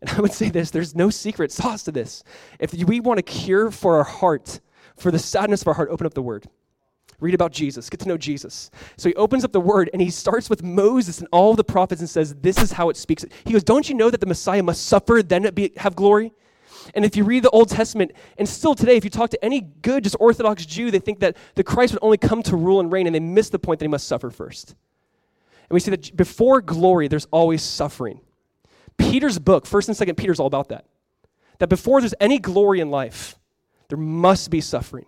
[0.00, 2.24] And I would say this there's no secret sauce to this.
[2.58, 4.60] If we want a cure for our heart,
[4.96, 6.48] for the sadness of our heart, open up the word.
[7.18, 8.70] Read about Jesus, get to know Jesus.
[8.96, 12.00] So he opens up the word and he starts with Moses and all the prophets
[12.00, 13.24] and says, This is how it speaks.
[13.44, 16.32] He goes, Don't you know that the Messiah must suffer, then be, have glory?
[16.94, 19.60] And if you read the Old Testament, and still today, if you talk to any
[19.60, 22.92] good, just Orthodox Jew, they think that the Christ would only come to rule and
[22.92, 24.70] reign, and they miss the point that he must suffer first.
[25.68, 28.20] And we see that before glory, there's always suffering.
[28.98, 30.86] Peter's book, 1st and 2nd Peter, is all about that.
[31.58, 33.38] That before there's any glory in life,
[33.88, 35.06] there must be suffering.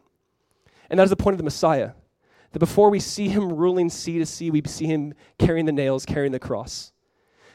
[0.90, 1.92] And that is the point of the Messiah.
[2.52, 6.06] That before we see him ruling sea to sea, we see him carrying the nails,
[6.06, 6.92] carrying the cross.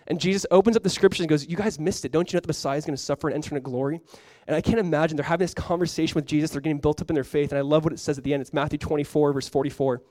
[0.08, 2.12] And Jesus opens up the scripture and goes, You guys missed it.
[2.12, 4.02] Don't you know that the Messiah is going to suffer and enter into glory?
[4.48, 6.52] And I can't imagine they're having this conversation with Jesus.
[6.52, 7.52] They're getting built up in their faith.
[7.52, 8.42] And I love what it says at the end.
[8.42, 10.02] It's Matthew 24, verse 44.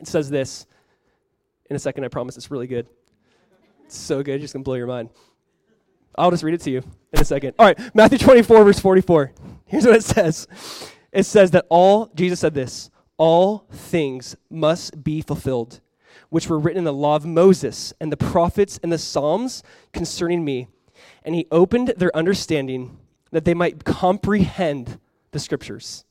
[0.00, 0.66] It says this.
[1.68, 2.86] In a second, I promise it's really good.
[3.84, 5.10] It's so good, just going to blow your mind.
[6.16, 7.54] I'll just read it to you in a second.
[7.58, 9.32] All right, Matthew 24, verse 44.
[9.66, 10.46] Here's what it says
[11.14, 15.80] it says that all, Jesus said this, all things must be fulfilled,
[16.28, 20.44] which were written in the law of Moses and the prophets and the Psalms concerning
[20.44, 20.68] me.
[21.24, 22.98] And he opened their understanding
[23.30, 24.98] that they might comprehend
[25.30, 26.04] the scriptures.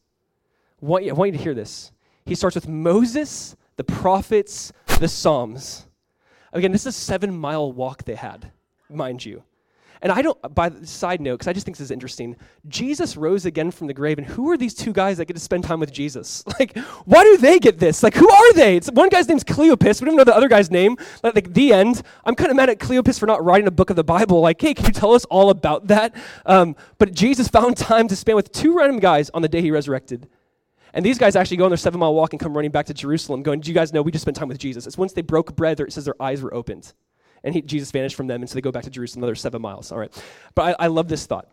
[0.82, 1.92] I want you, I want you to hear this.
[2.26, 5.86] He starts with Moses, the prophets, the Psalms.
[6.54, 8.52] Again, this is a seven mile walk they had,
[8.90, 9.44] mind you.
[10.04, 12.36] And I don't, by the side note, because I just think this is interesting,
[12.68, 15.40] Jesus rose again from the grave, and who are these two guys that get to
[15.40, 16.44] spend time with Jesus?
[16.60, 18.04] Like, why do they get this?
[18.04, 18.78] Like, who are they?
[18.78, 20.02] It's, one guy's name's Cleopas.
[20.02, 20.98] We don't know the other guy's name.
[21.24, 22.04] Like, like, the end.
[22.26, 24.40] I'm kind of mad at Cleopas for not writing a book of the Bible.
[24.40, 26.16] Like, hey, can you tell us all about that?
[26.46, 29.72] Um, but Jesus found time to spend with two random guys on the day he
[29.72, 30.28] resurrected.
[30.94, 32.94] And these guys actually go on their seven mile walk and come running back to
[32.94, 34.86] Jerusalem, going, Do you guys know we just spent time with Jesus?
[34.86, 36.94] It's once they broke bread, it says their eyes were opened
[37.44, 39.62] and he, Jesus vanished from them, and so they go back to Jerusalem another seven
[39.62, 39.92] miles.
[39.92, 40.24] All right.
[40.56, 41.50] But I, I love this thought.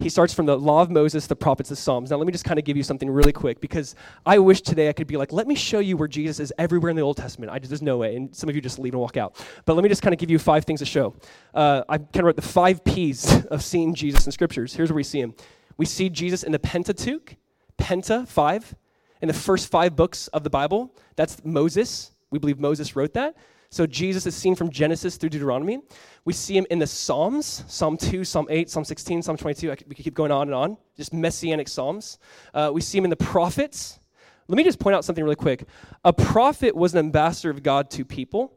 [0.00, 2.10] He starts from the law of Moses, the prophets, the Psalms.
[2.10, 3.94] Now, let me just kind of give you something really quick because
[4.26, 6.90] I wish today I could be like, let me show you where Jesus is everywhere
[6.90, 7.52] in the Old Testament.
[7.52, 8.16] I just, there's no way.
[8.16, 9.36] And some of you just leave and walk out.
[9.64, 11.14] But let me just kind of give you five things to show.
[11.54, 14.74] Uh, I kind of wrote the five P's of seeing Jesus in scriptures.
[14.74, 15.34] Here's where we see him
[15.76, 17.36] we see Jesus in the Pentateuch,
[17.78, 18.74] Penta, five,
[19.22, 20.92] in the first five books of the Bible.
[21.16, 22.10] That's Moses.
[22.30, 23.36] We believe Moses wrote that.
[23.74, 25.80] So Jesus is seen from Genesis through Deuteronomy.
[26.24, 29.68] We see him in the Psalms Psalm 2, Psalm 8, Psalm 16, Psalm 22.
[29.88, 32.20] we could keep going on and on, just messianic Psalms.
[32.54, 33.98] Uh, we see him in the prophets
[34.46, 35.64] Let me just point out something really quick.
[36.04, 38.52] A prophet was an ambassador of God to people,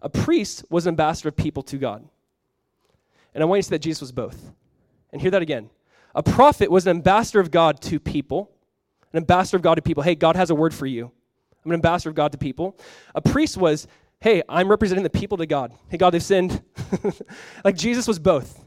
[0.00, 2.02] a priest was an ambassador of people to God.
[3.34, 4.50] And I want you to see that Jesus was both.
[5.12, 5.68] And hear that again.
[6.14, 8.50] A prophet was an ambassador of God to people,
[9.12, 10.02] an ambassador of God to people.
[10.02, 11.12] Hey, God has a word for you.
[11.64, 12.76] I'm an ambassador of God to people.
[13.14, 13.86] A priest was,
[14.22, 15.72] hey, I'm representing the people to God.
[15.88, 16.62] Hey, God, they've sinned.
[17.64, 18.64] like Jesus was both.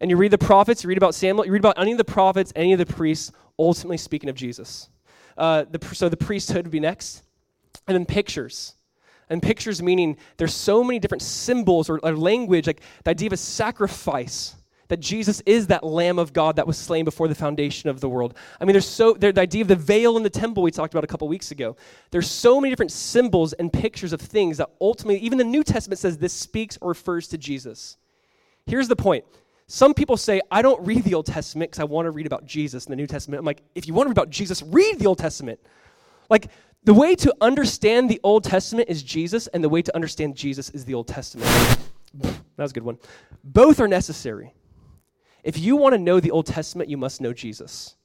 [0.00, 2.04] And you read the prophets, you read about Samuel, you read about any of the
[2.04, 4.90] prophets, any of the priests, ultimately speaking of Jesus.
[5.38, 7.22] Uh, the, so the priesthood would be next.
[7.88, 8.74] And then pictures.
[9.30, 13.32] And pictures meaning there's so many different symbols or, or language, like the idea of
[13.32, 14.56] a sacrifice
[14.92, 18.10] that Jesus is that Lamb of God that was slain before the foundation of the
[18.10, 18.34] world.
[18.60, 20.92] I mean, there's so there, the idea of the veil in the temple we talked
[20.92, 21.78] about a couple weeks ago.
[22.10, 25.98] There's so many different symbols and pictures of things that ultimately, even the New Testament
[25.98, 27.96] says this speaks or refers to Jesus.
[28.66, 29.24] Here's the point.
[29.66, 32.44] Some people say, I don't read the Old Testament because I want to read about
[32.44, 33.38] Jesus in the New Testament.
[33.38, 35.58] I'm like, if you want to read about Jesus, read the Old Testament.
[36.28, 36.48] Like,
[36.84, 40.68] the way to understand the Old Testament is Jesus, and the way to understand Jesus
[40.68, 41.48] is the Old Testament.
[42.20, 42.98] that was a good one.
[43.42, 44.52] Both are necessary.
[45.42, 47.96] If you want to know the Old Testament, you must know Jesus.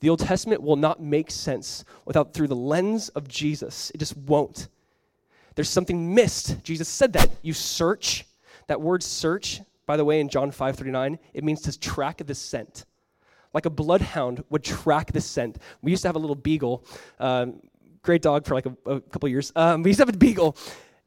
[0.00, 3.90] The Old Testament will not make sense without through the lens of Jesus.
[3.94, 4.68] It just won't.
[5.54, 6.62] There's something missed.
[6.62, 7.30] Jesus said that.
[7.42, 8.26] You search.
[8.68, 12.84] That word search, by the way, in John 5:39, it means to track the scent.
[13.54, 15.58] Like a bloodhound would track the scent.
[15.80, 16.84] We used to have a little beagle,
[17.18, 17.62] um,
[18.02, 19.50] great dog for like a, a couple years.
[19.56, 20.56] Um, we used to have a beagle,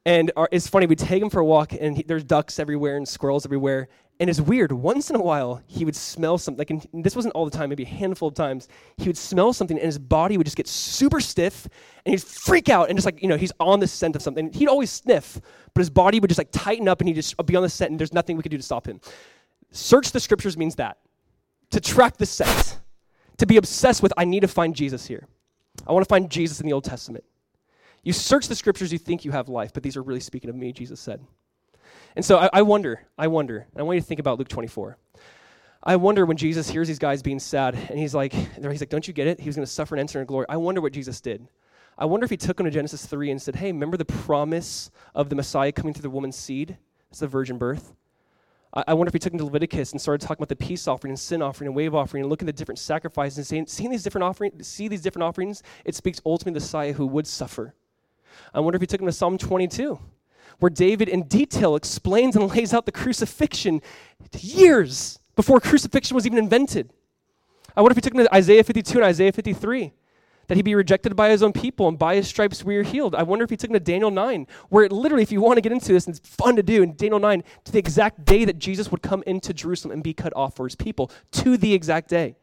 [0.04, 0.86] and our, it's funny.
[0.86, 3.88] We take him for a walk, and he, there's ducks everywhere and squirrels everywhere.
[4.20, 4.70] And it's weird.
[4.70, 6.58] Once in a while, he would smell something.
[6.58, 7.70] Like, this wasn't all the time.
[7.70, 10.68] Maybe a handful of times, he would smell something, and his body would just get
[10.68, 11.66] super stiff,
[12.04, 14.52] and he'd freak out, and just like you know, he's on the scent of something.
[14.52, 15.40] He'd always sniff,
[15.72, 17.92] but his body would just like tighten up, and he'd just be on the scent,
[17.92, 19.00] and there's nothing we could do to stop him.
[19.70, 20.98] Search the scriptures means that
[21.70, 22.78] to track the scent,
[23.38, 24.12] to be obsessed with.
[24.18, 25.26] I need to find Jesus here.
[25.86, 27.24] I want to find Jesus in the Old Testament.
[28.02, 30.56] You search the scriptures, you think you have life, but these are really speaking of
[30.56, 31.24] me, Jesus said.
[32.16, 34.98] And so I, I wonder, I wonder, I want you to think about Luke 24.
[35.82, 39.06] I wonder when Jesus hears these guys being sad, and he's like, he's like, don't
[39.08, 39.40] you get it?
[39.40, 40.44] He was going to suffer and enter in glory.
[40.48, 41.48] I wonder what Jesus did.
[41.96, 44.90] I wonder if he took him to Genesis 3 and said, hey, remember the promise
[45.14, 46.76] of the Messiah coming through the woman's seed?
[47.10, 47.94] It's the virgin birth.
[48.74, 50.86] I, I wonder if he took him to Leviticus and started talking about the peace
[50.86, 53.66] offering and sin offering and wave offering and looking at the different sacrifices and saying,
[53.66, 57.06] seeing these different offerings, see these different offerings, it speaks ultimately to the Messiah who
[57.06, 57.74] would suffer.
[58.52, 59.98] I wonder if he took him to Psalm 22
[60.60, 63.82] where David in detail explains and lays out the crucifixion
[64.38, 66.92] years before crucifixion was even invented.
[67.76, 69.92] I wonder if he took him to Isaiah 52 and Isaiah 53,
[70.48, 73.14] that he'd be rejected by his own people and by his stripes we are healed.
[73.14, 75.56] I wonder if he took him to Daniel 9, where it literally, if you want
[75.56, 78.24] to get into this, and it's fun to do, in Daniel 9, to the exact
[78.24, 81.56] day that Jesus would come into Jerusalem and be cut off for his people, to
[81.56, 82.36] the exact day.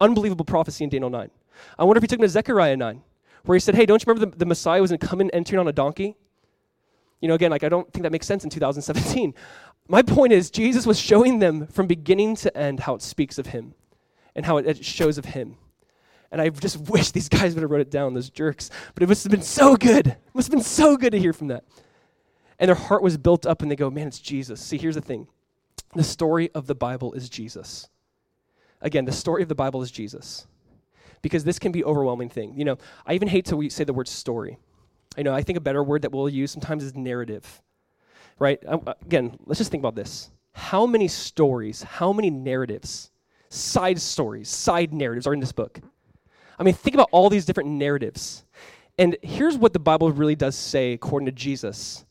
[0.00, 1.30] Unbelievable prophecy in Daniel 9.
[1.78, 3.02] I wonder if he took him to Zechariah 9,
[3.44, 5.30] where he said, Hey, don't you remember the, the Messiah was going to come in
[5.30, 6.16] entering on a donkey?
[7.20, 9.34] You know, again, like I don't think that makes sense in 2017.
[9.88, 13.46] My point is, Jesus was showing them from beginning to end how it speaks of
[13.46, 13.74] him
[14.34, 15.56] and how it, shows of him.
[16.32, 18.70] And I just wish these guys would have wrote it down, those jerks.
[18.94, 20.08] But it must have been so good.
[20.08, 21.64] It must have been so good to hear from that.
[22.58, 24.60] And their heart was built up, and they go, man, it's Jesus.
[24.60, 25.28] See, here's the thing
[25.94, 27.88] the story of the Bible is Jesus.
[28.80, 30.46] Again, the story of the Bible is Jesus.
[31.22, 32.54] Because this can be overwhelming thing.
[32.56, 34.58] You know, I even hate to say the word story
[35.16, 37.62] you know, I think a better word that we'll use sometimes is narrative,
[38.38, 38.58] right?
[38.66, 40.30] Um, uh, again, let's just think about this.
[40.52, 43.10] How many stories, how many narratives,
[43.48, 45.80] side stories, side narratives are in this book?
[46.58, 48.44] I mean, think about all these different narratives.
[48.98, 52.06] And here's what the Bible really does say, according to Jesus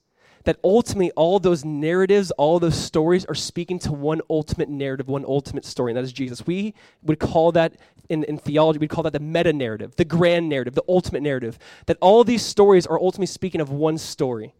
[0.45, 5.25] that ultimately all those narratives, all those stories are speaking to one ultimate narrative, one
[5.25, 6.47] ultimate story, and that is Jesus.
[6.47, 7.75] We would call that
[8.09, 11.57] in, in theology, we'd call that the meta narrative, the grand narrative, the ultimate narrative.
[11.85, 14.53] That all these stories are ultimately speaking of one story.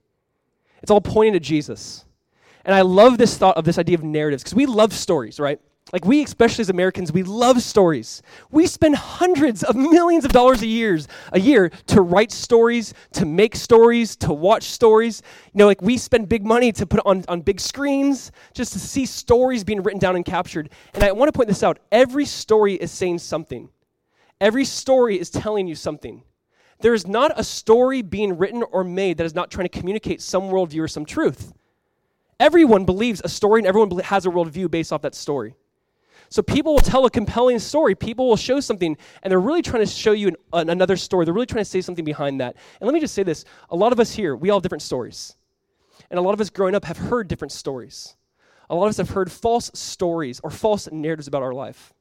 [0.82, 2.06] It's all pointing to Jesus.
[2.64, 5.60] And I love this thought of this idea of narratives because we love stories, right?
[5.94, 8.24] Like we, especially as Americans, we love stories.
[8.50, 11.00] We spend hundreds of millions of dollars a year,
[11.32, 15.22] a year to write stories, to make stories, to watch stories.
[15.54, 18.80] You know, like we spend big money to put on, on big screens just to
[18.80, 20.72] see stories being written down and captured.
[20.96, 21.78] And I want to point this out.
[21.92, 23.70] Every story is saying something.
[24.42, 26.24] Every story is telling you something.
[26.80, 30.22] There is not a story being written or made that is not trying to communicate
[30.22, 31.54] some worldview or some truth.
[32.40, 35.56] Everyone believes a story and everyone has a worldview based off that story.
[36.30, 37.96] So people will tell a compelling story.
[37.96, 41.26] People will show something, and they're really trying to show you an, an, another story.
[41.26, 42.56] They're really trying to say something behind that.
[42.80, 44.82] And let me just say this a lot of us here, we all have different
[44.82, 45.36] stories.
[46.10, 48.16] And a lot of us growing up have heard different stories.
[48.70, 51.94] A lot of us have heard false stories or false narratives about our life.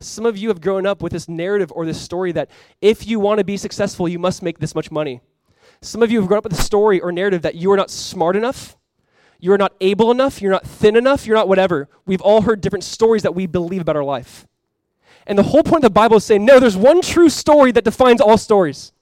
[0.00, 3.20] Some of you have grown up with this narrative or this story that if you
[3.20, 5.20] want to be successful, you must make this much money.
[5.80, 7.90] Some of you have grown up with a story or narrative that you are not
[7.90, 8.76] smart enough,
[9.42, 11.88] you are not able enough, you're not thin enough, you're not whatever.
[12.06, 14.46] We've all heard different stories that we believe about our life.
[15.26, 17.82] And the whole point of the Bible is saying, no, there's one true story that
[17.82, 18.92] defines all stories.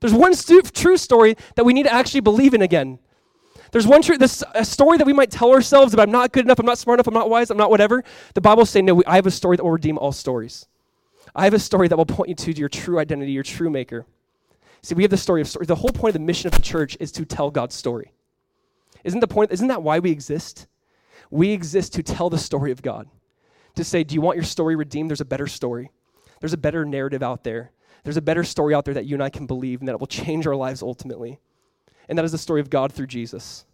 [0.00, 2.98] There's one stu- true story that we need to actually believe in again.
[3.70, 6.44] There's one true, this a story that we might tell ourselves about I'm not good
[6.44, 8.02] enough, I'm not smart enough, I'm not wise, I'm not whatever.
[8.34, 10.66] The Bible's saying, no, we, I have a story that will redeem all stories.
[11.32, 14.04] I have a story that will point you to your true identity, your true maker.
[14.82, 15.66] See, we have the story of story.
[15.66, 18.10] The whole point of the mission of the church is to tell God's story.
[19.06, 20.66] Isn't the point, isn't that why we exist?
[21.30, 23.08] We exist to tell the story of God.
[23.76, 25.10] To say, do you want your story redeemed?
[25.10, 25.92] There's a better story.
[26.40, 27.70] There's a better narrative out there.
[28.02, 30.08] There's a better story out there that you and I can believe and that will
[30.08, 31.38] change our lives ultimately.
[32.08, 33.64] And that is the story of God through Jesus.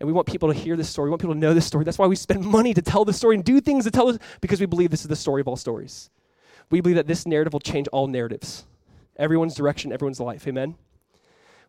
[0.00, 1.08] And we want people to hear this story.
[1.08, 1.84] We want people to know this story.
[1.84, 4.18] That's why we spend money to tell the story and do things to tell us
[4.40, 6.08] because we believe this is the story of all stories.
[6.70, 8.64] We believe that this narrative will change all narratives,
[9.18, 10.48] everyone's direction, everyone's life.
[10.48, 10.76] Amen?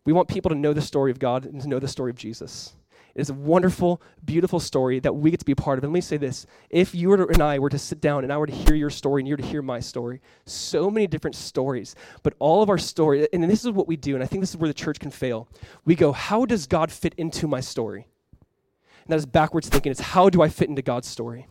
[0.06, 2.16] We want people to know the story of God and to know the story of
[2.16, 2.74] Jesus.
[3.16, 5.86] It is a wonderful, beautiful story that we get to be a part of.
[5.86, 8.34] And let me say this if you to, and I were to sit down and
[8.34, 11.08] I were to hear your story and you were to hear my story, so many
[11.08, 14.28] different stories, but all of our story, and this is what we do, and I
[14.28, 15.48] think this is where the church can fail.
[15.86, 18.08] We go, How does God fit into my story?
[19.06, 19.92] And that is backwards thinking.
[19.92, 21.48] It's how do I fit into God's story?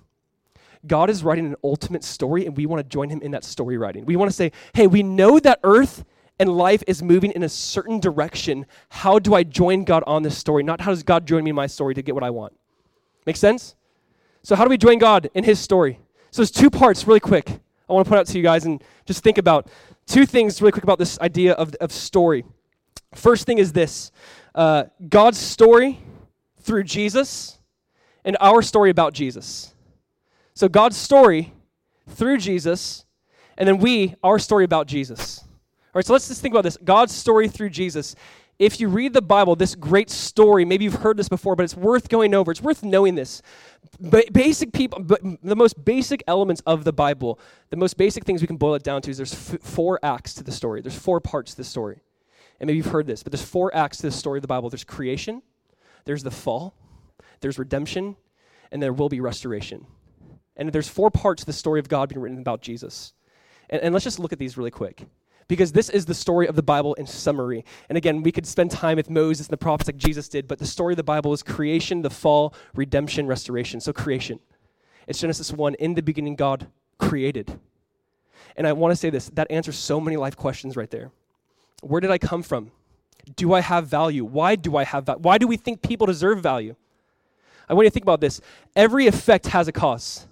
[0.87, 3.79] God is writing an ultimate story, and we want to join him in that story
[3.79, 4.05] writing.
[4.05, 6.05] We want to say, hey, we know that earth
[6.39, 8.67] and life is moving in a certain direction.
[8.89, 10.63] How do I join God on this story?
[10.63, 12.55] Not how does God join me in my story to get what I want.
[13.27, 13.77] Make sense?
[14.43, 16.01] So, how do we join God in his story?
[16.31, 17.61] So, there's two parts, really quick.
[17.89, 19.69] I want to point out to you guys and just think about
[20.07, 22.45] two things really quick about this idea of, of story.
[23.15, 24.11] First thing is this
[24.55, 26.01] uh, God's story
[26.61, 27.59] through Jesus
[28.25, 29.75] and our story about Jesus.
[30.55, 31.53] So God's story
[32.09, 33.05] through Jesus,
[33.59, 35.44] and then we, our story about Jesus.
[35.95, 38.17] Right, so let's just think about this God's story through Jesus.
[38.59, 41.77] If you read the Bible, this great story, maybe you've heard this before, but it's
[41.77, 42.53] worth going over.
[42.53, 43.43] It's worth knowing this.
[43.99, 48.41] Ba- basic people, but the most basic elements of the Bible, the most basic things
[48.41, 50.83] we can boil it down to is there's f- four acts to the story.
[50.83, 52.01] There's four parts to the story.
[52.61, 54.71] And maybe you've heard this, but there's four acts to the story of the Bible.
[54.71, 55.43] There's creation,
[56.05, 56.75] there's the fall,
[57.41, 58.17] there's redemption,
[58.71, 59.87] and there will be restoration.
[60.57, 63.13] And there's four parts to the story of God being written about Jesus.
[63.69, 65.07] And, and, let's just look at these really quick.
[65.47, 67.65] Because this is the story of the Bible in summary.
[67.89, 70.59] And again, we could spend time with Moses and the prophets like Jesus did, but
[70.59, 73.81] the story of the Bible is creation, the fall, redemption, restoration.
[73.81, 74.41] So, creation.
[75.07, 75.75] It's Genesis 1.
[75.75, 77.59] In the beginning, God created.
[78.57, 81.11] And I want to say this that answers so many life questions right there.
[81.83, 82.71] Where did I come from?
[83.37, 84.25] Do I have value?
[84.25, 85.23] Why do I have value?
[85.23, 86.77] Why do we think people deserve value?
[87.69, 88.41] I want you to think about this.
[88.77, 90.27] Every effect has a cause.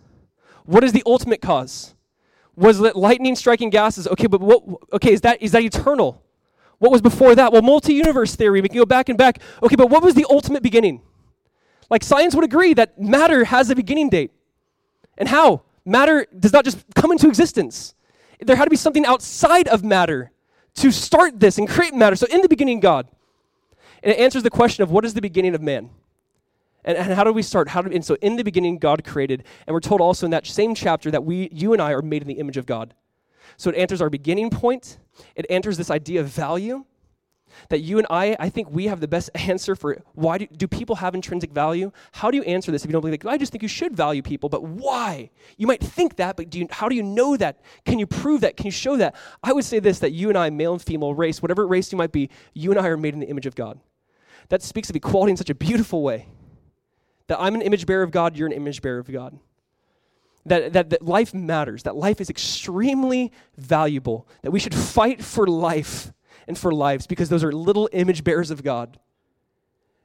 [0.64, 1.94] What is the ultimate cause?
[2.56, 4.06] Was that lightning striking gases?
[4.06, 4.62] Okay, but what
[4.92, 6.22] okay, is that is that eternal?
[6.78, 7.52] What was before that?
[7.52, 9.38] Well, multi-universe theory, we can go back and back.
[9.62, 11.00] Okay, but what was the ultimate beginning?
[11.88, 14.32] Like science would agree that matter has a beginning date.
[15.16, 15.62] And how?
[15.84, 17.94] Matter does not just come into existence.
[18.40, 20.32] There had to be something outside of matter
[20.76, 22.16] to start this and create matter.
[22.16, 23.08] So in the beginning, God.
[24.02, 25.90] And it answers the question of what is the beginning of man?
[26.84, 27.68] And, and how do we start?
[27.68, 30.46] How do, and so in the beginning, God created, and we're told also in that
[30.46, 32.94] same chapter that we, you and I, are made in the image of God.
[33.56, 34.98] So it answers our beginning point.
[35.36, 36.84] It answers this idea of value.
[37.68, 40.66] That you and I, I think we have the best answer for why do, do
[40.66, 41.92] people have intrinsic value?
[42.12, 43.26] How do you answer this if you don't believe it?
[43.26, 45.30] I just think you should value people, but why?
[45.58, 47.60] You might think that, but do you, how do you know that?
[47.84, 48.56] Can you prove that?
[48.56, 49.14] Can you show that?
[49.42, 51.98] I would say this that you and I, male and female race, whatever race you
[51.98, 53.78] might be, you and I are made in the image of God.
[54.48, 56.26] That speaks of equality in such a beautiful way
[57.32, 59.38] that I'm an image bearer of God, you're an image bearer of God.
[60.44, 65.46] That, that, that life matters, that life is extremely valuable, that we should fight for
[65.46, 66.12] life
[66.46, 68.98] and for lives because those are little image bearers of God.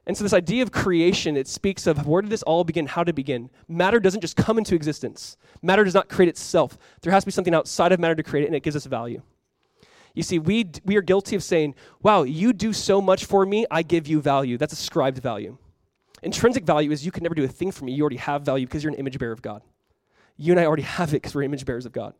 [0.06, 3.04] And so, this idea of creation, it speaks of where did this all begin, how
[3.04, 3.50] to begin.
[3.68, 6.78] Matter doesn't just come into existence, matter does not create itself.
[7.02, 8.86] There has to be something outside of matter to create it, and it gives us
[8.86, 9.20] value.
[10.14, 13.66] You see, we, we are guilty of saying, wow, you do so much for me,
[13.70, 14.56] I give you value.
[14.56, 15.58] That's ascribed value.
[16.22, 17.92] Intrinsic value is you can never do a thing for me.
[17.92, 19.62] You already have value because you're an image bearer of God.
[20.36, 22.14] You and I already have it because we're image bearers of God.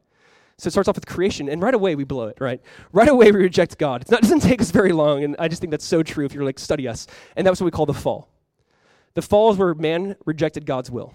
[0.58, 2.60] So it starts off with creation, and right away we blow it, right?
[2.92, 4.04] Right away we reject God.
[4.10, 6.34] Not, it doesn't take us very long, and I just think that's so true if
[6.34, 7.06] you're like, study us.
[7.36, 8.28] And that's what we call the fall.
[9.14, 11.14] The fall is where man rejected God's will.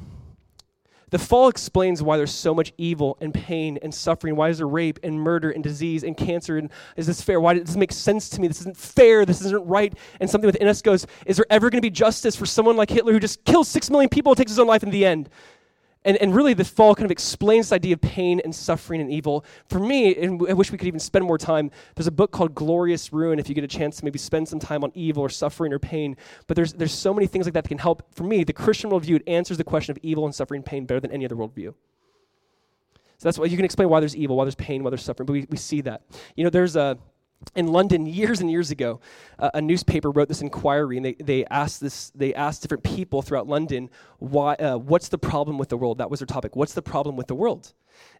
[1.13, 4.35] The fall explains why there's so much evil and pain and suffering.
[4.35, 6.57] Why is there rape and murder and disease and cancer?
[6.57, 7.39] And is this fair?
[7.39, 8.47] Why does this make sense to me?
[8.47, 9.23] This isn't fair.
[9.23, 9.93] This isn't right.
[10.19, 12.89] And something within us goes, is there ever going to be justice for someone like
[12.89, 15.29] Hitler who just kills six million people and takes his own life in the end?
[16.05, 19.09] And, and really, the fall kind of explains this idea of pain and suffering and
[19.09, 19.45] evil.
[19.67, 22.53] For me, and I wish we could even spend more time, there's a book called
[22.53, 25.29] Glorious Ruin if you get a chance to maybe spend some time on evil or
[25.29, 26.17] suffering or pain.
[26.47, 28.03] But there's, there's so many things like that that can help.
[28.13, 30.85] For me, the Christian worldview, it answers the question of evil and suffering and pain
[30.85, 31.73] better than any other worldview.
[33.17, 35.25] So that's why you can explain why there's evil, why there's pain, why there's suffering,
[35.25, 36.01] but we, we see that.
[36.35, 36.97] You know, there's a,
[37.55, 38.99] in London years and years ago,
[39.39, 42.11] uh, a newspaper wrote this inquiry, and they, they asked this.
[42.15, 43.89] They asked different people throughout London,
[44.19, 46.55] why, uh, "What's the problem with the world?" That was their topic.
[46.55, 47.73] What's the problem with the world?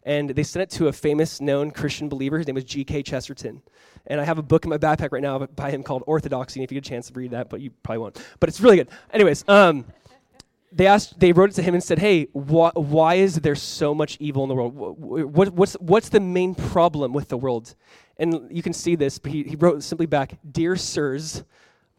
[0.04, 2.38] And they sent it to a famous, known Christian believer.
[2.38, 3.02] His name was G.K.
[3.02, 3.62] Chesterton.
[4.06, 6.60] And I have a book in my backpack right now by him called Orthodoxy.
[6.60, 8.26] And if you get a chance to read that, but you probably won't.
[8.38, 8.88] But it's really good.
[9.12, 9.86] Anyways, um,
[10.70, 13.94] they asked, they wrote it to him and said, "Hey, wh- why is there so
[13.94, 14.74] much evil in the world?
[14.74, 17.74] What, what's what's the main problem with the world?"
[18.16, 21.44] And you can see this, but he, he wrote simply back, "Dear sirs,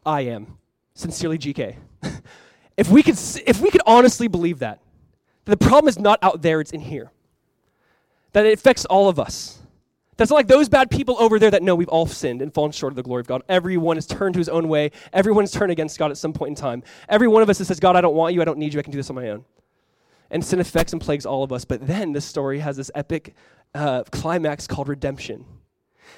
[0.04, 0.58] I am
[0.94, 1.76] sincerely GK."
[2.76, 4.80] if we could, if we could honestly believe that,
[5.44, 7.12] that the problem is not out there; it's in here.
[8.32, 9.58] That it affects all of us.
[10.16, 12.92] That's like those bad people over there that know we've all sinned and fallen short
[12.92, 13.42] of the glory of God.
[13.48, 14.92] Everyone has turned to his own way.
[15.12, 16.82] Everyone's turned against God at some point in time.
[17.08, 18.40] Every one of us that says, God, I don't want you.
[18.40, 18.80] I don't need you.
[18.80, 19.44] I can do this on my own.
[20.30, 21.64] And sin affects and plagues all of us.
[21.64, 23.34] But then this story has this epic
[23.74, 25.44] uh, climax called redemption.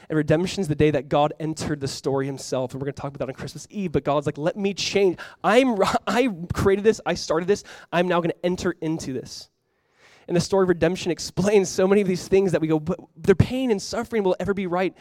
[0.09, 2.72] And redemption is the day that God entered the story himself.
[2.72, 3.93] And we're going to talk about that on Christmas Eve.
[3.93, 5.18] But God's like, let me change.
[5.43, 5.76] I'm,
[6.07, 7.01] I created this.
[7.07, 7.64] I started this.
[7.93, 9.51] I'm now going to enter into this.
[10.28, 13.01] And the story of redemption explains so many of these things that we go, but
[13.16, 14.95] their pain and suffering will ever be right.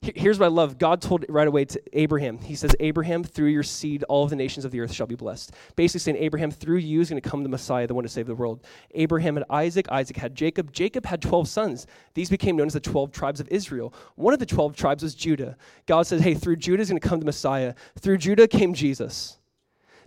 [0.00, 0.78] Here's what I love.
[0.78, 2.38] God told it right away to Abraham.
[2.38, 5.16] He says, Abraham, through your seed, all of the nations of the earth shall be
[5.16, 5.52] blessed.
[5.74, 8.26] Basically saying, Abraham, through you is going to come the Messiah, the one to save
[8.26, 8.64] the world.
[8.92, 9.88] Abraham had Isaac.
[9.90, 10.72] Isaac had Jacob.
[10.72, 11.86] Jacob had 12 sons.
[12.14, 13.92] These became known as the 12 tribes of Israel.
[14.14, 15.56] One of the 12 tribes was Judah.
[15.86, 17.74] God said, hey, through Judah is going to come the Messiah.
[17.98, 19.38] Through Judah came Jesus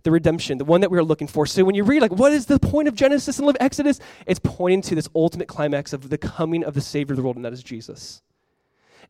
[0.04, 1.46] the redemption, the one that we are looking for.
[1.46, 4.00] So when you read, like, what is the point of Genesis and Exodus?
[4.26, 7.36] It's pointing to this ultimate climax of the coming of the Savior of the world,
[7.36, 8.24] and that is Jesus.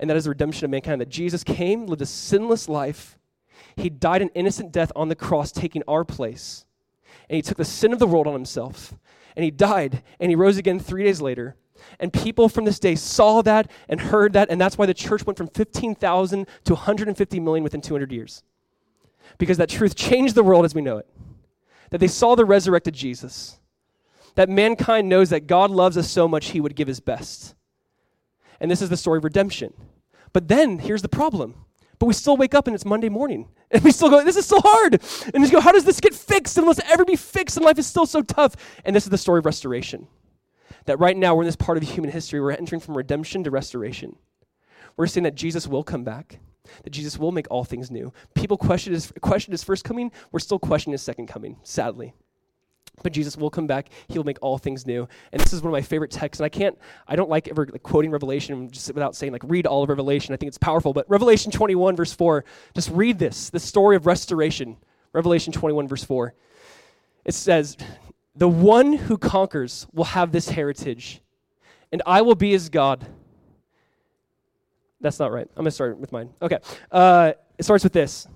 [0.02, 1.00] And that is the redemption of mankind.
[1.00, 3.18] That Jesus came, lived a sinless life.
[3.78, 6.66] He died an innocent death on the cross, taking our place.
[7.30, 8.94] And he took the sin of the world on himself.
[9.38, 11.56] And he died, and he rose again three days later.
[12.00, 15.26] And people from this day saw that and heard that, and that's why the church
[15.26, 18.44] went from 15,000 to 150 million within 200 years
[19.38, 21.08] because that truth changed the world as we know it.
[21.90, 23.60] That they saw the resurrected Jesus.
[24.36, 27.56] That mankind knows that God loves us so much, he would give his best.
[28.60, 29.74] And this is the story of redemption.
[30.34, 31.56] But then, here's the problem.
[32.00, 33.50] But we still wake up and it's Monday morning.
[33.74, 35.02] And we still go, this is so hard.
[35.34, 36.58] And we go, how does this get fixed?
[36.58, 37.56] And will this ever be fixed?
[37.56, 38.58] And life is still so tough.
[38.84, 40.10] And this is the story of restoration.
[40.88, 42.42] That right now we're in this part of human history.
[42.42, 44.18] We're entering from redemption to restoration.
[44.98, 46.42] We're saying that Jesus will come back
[46.84, 48.14] that Jesus will make all things new.
[48.36, 50.12] People question his, question his first coming.
[50.32, 52.14] We're still questioning his second coming, sadly.
[53.04, 53.90] But Jesus will come back.
[54.10, 55.08] He'll make all things new.
[55.32, 56.40] And this is one of my favorite texts.
[56.40, 56.78] And I can't,
[57.08, 60.34] I don't like ever like, quoting Revelation just without saying, like, read all of Revelation.
[60.34, 60.94] I think it's powerful.
[60.94, 64.78] But Revelation 21, verse 4, just read this the story of restoration.
[65.14, 66.34] Revelation 21, verse 4.
[67.26, 67.76] It says,
[68.36, 71.22] The one who conquers will have this heritage,
[71.92, 73.06] and I will be his God
[75.02, 75.48] that's not right.
[75.50, 76.30] I'm going to start with mine.
[76.42, 76.60] Okay.
[76.92, 78.28] Uh, it starts with this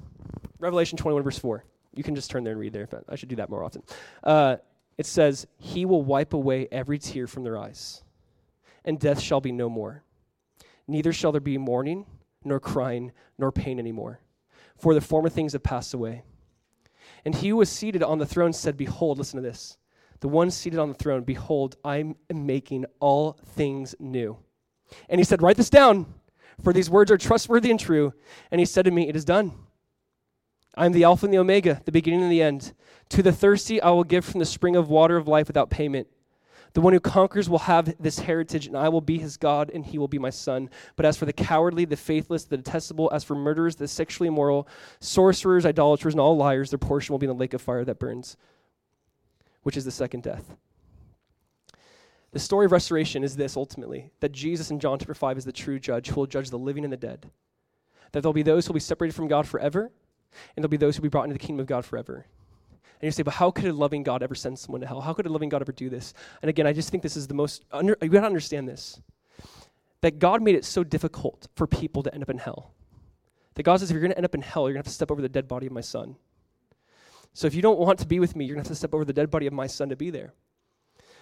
[0.59, 1.63] Revelation 21, verse 4.
[1.95, 2.87] You can just turn there and read there.
[3.09, 3.83] I should do that more often.
[4.23, 4.57] Uh,
[4.97, 8.03] it says, He will wipe away every tear from their eyes,
[8.83, 10.03] and death shall be no more.
[10.87, 12.05] Neither shall there be mourning,
[12.43, 14.19] nor crying, nor pain anymore,
[14.77, 16.23] for the former things have passed away.
[17.23, 19.77] And he who was seated on the throne said, Behold, listen to this.
[20.19, 24.37] The one seated on the throne, behold, I am making all things new.
[25.09, 26.05] And he said, Write this down
[26.63, 28.13] for these words are trustworthy and true.
[28.51, 29.53] And he said to me, It is done.
[30.77, 32.73] I am the Alpha and the Omega, the beginning and the end.
[33.09, 36.07] To the thirsty, I will give from the spring of water of life without payment.
[36.73, 39.85] The one who conquers will have this heritage, and I will be his God, and
[39.85, 40.69] he will be my son.
[40.97, 44.67] But as for the cowardly, the faithless, the detestable, as for murderers, the sexually immoral,
[44.99, 47.97] sorcerers, idolaters, and all liars, their portion will be in the lake of fire that
[47.97, 48.35] burns,
[49.63, 50.57] which is the second death.
[52.33, 55.53] The story of restoration is this ultimately that Jesus in John chapter 5 is the
[55.53, 57.31] true judge who will judge the living and the dead.
[58.11, 59.91] That there'll be those who will be separated from God forever,
[60.55, 62.25] and there'll be those who will be brought into the kingdom of God forever.
[63.01, 65.01] And you say, but how could a loving God ever send someone to hell?
[65.01, 66.13] How could a loving God ever do this?
[66.41, 69.01] And again, I just think this is the most, under, you gotta understand this
[70.01, 72.73] that God made it so difficult for people to end up in hell.
[73.55, 75.09] That God says, if you're gonna end up in hell, you're gonna have to step
[75.09, 76.15] over the dead body of my son.
[77.33, 79.03] So if you don't want to be with me, you're gonna have to step over
[79.03, 80.33] the dead body of my son to be there.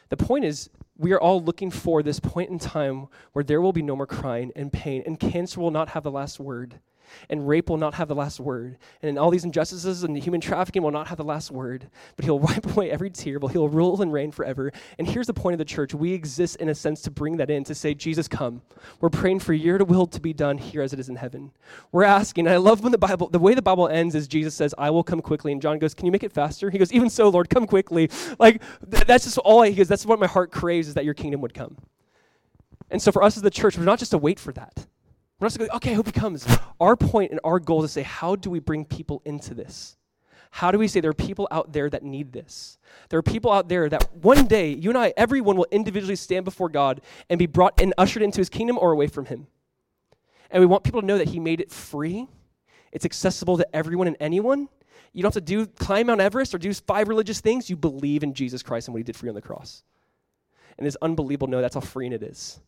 [0.10, 3.74] The point is, we are all looking for this point in time where there will
[3.74, 6.80] be no more crying and pain, and cancer will not have the last word,
[7.30, 10.84] and rape will not have the last word, and all these injustices and human trafficking
[10.84, 14.02] will not have the last word, but he'll wipe away every tear, but he'll rule
[14.02, 14.72] and reign forever.
[14.98, 17.50] And here's the point of the church we exist in a sense to bring that
[17.50, 18.62] in, to say, Jesus, come.
[19.00, 21.52] We're praying for your will to be done here as it is in heaven.
[21.92, 24.74] We're asking, I love when the Bible, the way the Bible ends is Jesus says,
[24.78, 25.52] I will come quickly.
[25.52, 26.70] And John goes, Can you make it faster?
[26.70, 28.10] He goes, Even so, Lord, come quickly.
[28.40, 31.06] Like, th- that's just all I, he goes, That's what my heart craves is that
[31.06, 31.78] your kingdom would come.
[32.90, 34.86] And so for us as the church, we're not just to wait for that.
[35.44, 36.48] We're not going, okay, I hope he comes.
[36.80, 39.98] Our point and our goal is to say, how do we bring people into this?
[40.52, 42.78] How do we say there are people out there that need this?
[43.10, 46.46] There are people out there that one day, you and I, everyone will individually stand
[46.46, 49.48] before God and be brought and ushered into his kingdom or away from him.
[50.50, 52.26] And we want people to know that he made it free.
[52.94, 54.70] It's accessible to everyone and anyone.
[55.12, 57.70] You don't have to do climb Mount Everest or do five religious things.
[57.70, 59.84] You believe in Jesus Christ and what he did for you on the cross.
[60.78, 62.62] And it's unbelievable to know that's how freeing it is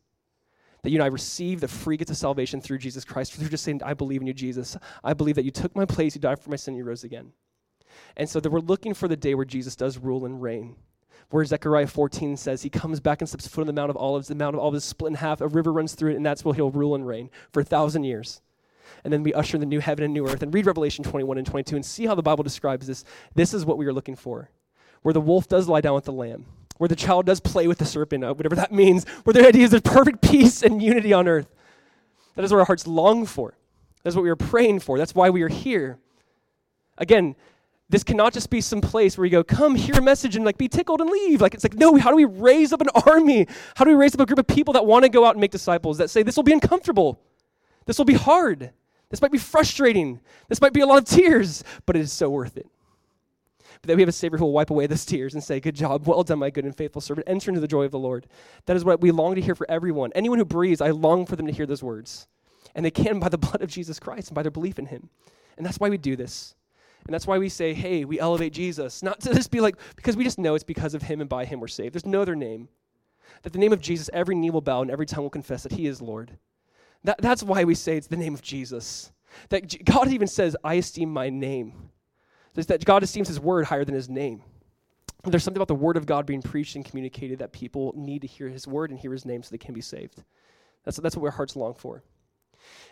[0.86, 3.64] that you and I receive the free gift of salvation through Jesus Christ, through just
[3.64, 4.78] saying, I believe in you, Jesus.
[5.04, 7.32] I believe that you took my place, you died for my sin, you rose again.
[8.16, 10.76] And so that we're looking for the day where Jesus does rule and reign.
[11.32, 14.28] Where Zechariah 14 says he comes back and steps foot on the Mount of Olives,
[14.28, 16.46] the Mount of Olives is split in half, a river runs through it, and that's
[16.46, 18.44] where he'll rule and reign for a thousand years.
[19.04, 20.44] And then we usher in the new heaven and new earth.
[20.44, 23.04] And read Revelation 21 and 22 and see how the Bible describes this.
[23.34, 24.52] This is what we are looking for,
[25.02, 26.46] where the wolf does lie down with the lamb
[26.78, 29.64] where the child does play with the serpent, uh, whatever that means, where the idea
[29.64, 31.48] is there's perfect peace and unity on earth.
[32.36, 33.58] That is what our hearts long for.
[34.04, 34.98] That's what we are praying for.
[34.98, 35.98] That's why we are here.
[36.98, 37.36] Again,
[37.90, 40.58] this cannot just be some place where you go, come hear a message and like
[40.58, 41.42] be tickled and leave.
[41.42, 43.48] Like it's like, no, how do we raise up an army?
[43.76, 45.42] How do we raise up a group of people that want to go out and
[45.42, 47.20] make disciples that say this will be uncomfortable?
[47.86, 48.72] This will be hard.
[49.10, 50.20] This might be frustrating.
[50.50, 52.68] This might be a lot of tears, but it is so worth it
[53.88, 56.08] that we have a Savior who will wipe away those tears and say, Good job,
[56.08, 57.28] well done, my good and faithful servant.
[57.28, 58.28] Enter into the joy of the Lord.
[58.66, 60.12] That is what we long to hear for everyone.
[60.16, 62.28] Anyone who breathes, I long for them to hear those words.
[62.74, 65.10] And they can by the blood of Jesus Christ and by their belief in Him.
[65.58, 66.56] And that's why we do this.
[67.06, 69.04] And that's why we say, hey, we elevate Jesus.
[69.04, 71.46] Not to just be like, because we just know it's because of Him and by
[71.46, 71.94] Him we're saved.
[71.94, 72.68] There's no other name.
[73.44, 75.74] That the name of Jesus, every knee will bow and every tongue will confess that
[75.74, 76.38] He is Lord.
[77.04, 79.12] That, that's why we say it's the name of Jesus.
[79.50, 81.92] That God even says, I esteem my name
[82.56, 84.42] that God esteems his word higher than his name.
[85.24, 88.28] There's something about the word of God being preached and communicated that people need to
[88.28, 90.24] hear his word and hear his name so they can be saved.
[90.84, 92.04] That's, that's what our hearts long for.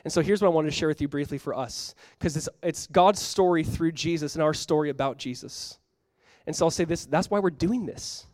[0.03, 2.49] And so here's what I wanted to share with you briefly for us, because it's,
[2.61, 5.77] it's God's story through Jesus and our story about Jesus.
[6.45, 8.27] And so I'll say this that's why we're doing this.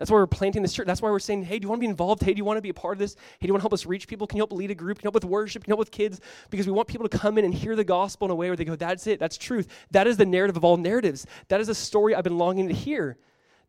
[0.00, 0.86] That's why we're planting this church.
[0.86, 2.22] That's why we're saying, hey, do you want to be involved?
[2.22, 3.16] Hey, do you want to be a part of this?
[3.38, 4.26] Hey, do you want to help us reach people?
[4.26, 4.98] Can you help lead a group?
[4.98, 5.62] Can you help with worship?
[5.62, 6.22] Can you help with kids?
[6.48, 8.56] Because we want people to come in and hear the gospel in a way where
[8.56, 9.20] they go, that's it.
[9.20, 9.68] That's truth.
[9.90, 11.26] That is the narrative of all narratives.
[11.48, 13.18] That is a story I've been longing to hear.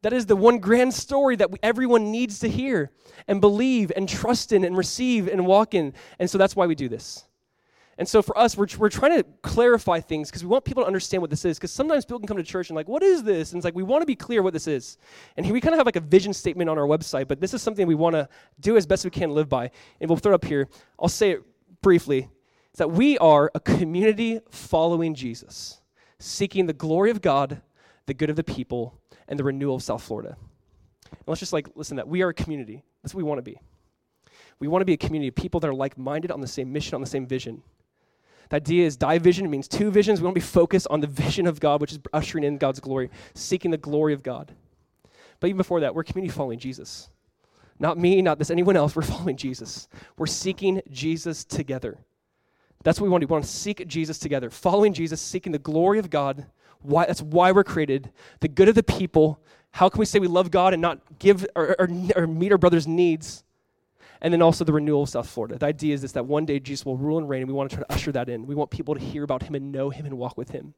[0.03, 2.91] That is the one grand story that we, everyone needs to hear
[3.27, 5.93] and believe and trust in and receive and walk in.
[6.17, 7.25] And so that's why we do this.
[7.98, 10.88] And so for us, we're, we're trying to clarify things because we want people to
[10.88, 11.58] understand what this is.
[11.58, 13.52] Because sometimes people can come to church and like, what is this?
[13.52, 14.98] And it's like, we want to be clear what this is.
[15.38, 17.62] And we kind of have like a vision statement on our website, but this is
[17.62, 18.28] something we want to
[18.60, 19.70] do as best we can live by.
[20.00, 20.68] And we'll throw it up here.
[21.00, 21.44] I'll say it
[21.82, 22.30] briefly.
[22.72, 25.82] It's that we are a community following Jesus,
[26.20, 27.62] seeking the glory of God,
[28.06, 30.38] the good of the people, and the renewal of South Florida.
[31.10, 32.84] And let's just like listen that we are a community.
[33.04, 33.60] That's what we want to be.
[34.60, 36.72] We want to be a community of people that are like minded on the same
[36.72, 37.62] mission, on the same vision.
[38.52, 39.45] The idea is division.
[39.45, 40.20] It means two visions.
[40.20, 42.82] We want to be focused on the vision of God, which is ushering in God's
[42.82, 44.52] glory, seeking the glory of God.
[45.39, 47.10] But even before that, we're community following Jesus.
[47.80, 48.93] Not me, not this anyone else.
[48.93, 49.88] We're following Jesus.
[50.18, 51.97] We're seeking Jesus together.
[52.84, 53.30] That's what we want to do.
[53.30, 56.45] We want to seek Jesus together, following Jesus, seeking the glory of God.
[56.82, 59.39] Why, that's why we're created, the good of the people.
[59.72, 61.88] How can we say we love God and not give or, or,
[62.18, 63.45] or meet our brother's needs?
[64.22, 65.57] And then also the renewal of South Florida.
[65.57, 67.69] The idea is this that one day Jesus will rule and reign, and we want
[67.72, 68.45] to try to usher that in.
[68.45, 70.74] We want people to hear about him and know him and walk with him.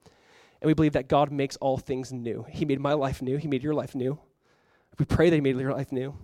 [0.61, 2.45] And we believe that God makes all things new.
[2.49, 4.17] He made my life new, He made your life new.
[4.97, 6.15] We pray that He made your life new.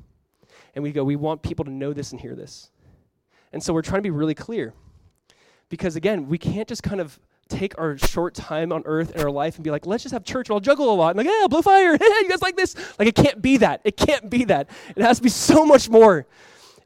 [0.76, 2.72] And we go, we want people to know this and hear this.
[3.52, 4.74] And so we're trying to be really clear.
[5.68, 9.32] Because again, we can't just kind of take our short time on earth and our
[9.32, 11.10] life and be like, let's just have church and I'll juggle a lot.
[11.10, 11.92] And like, yeah, blow fire.
[12.02, 12.76] you guys like this?
[12.98, 13.82] Like, it can't be that.
[13.84, 14.70] It can't be that.
[14.96, 16.28] It has to be so much more.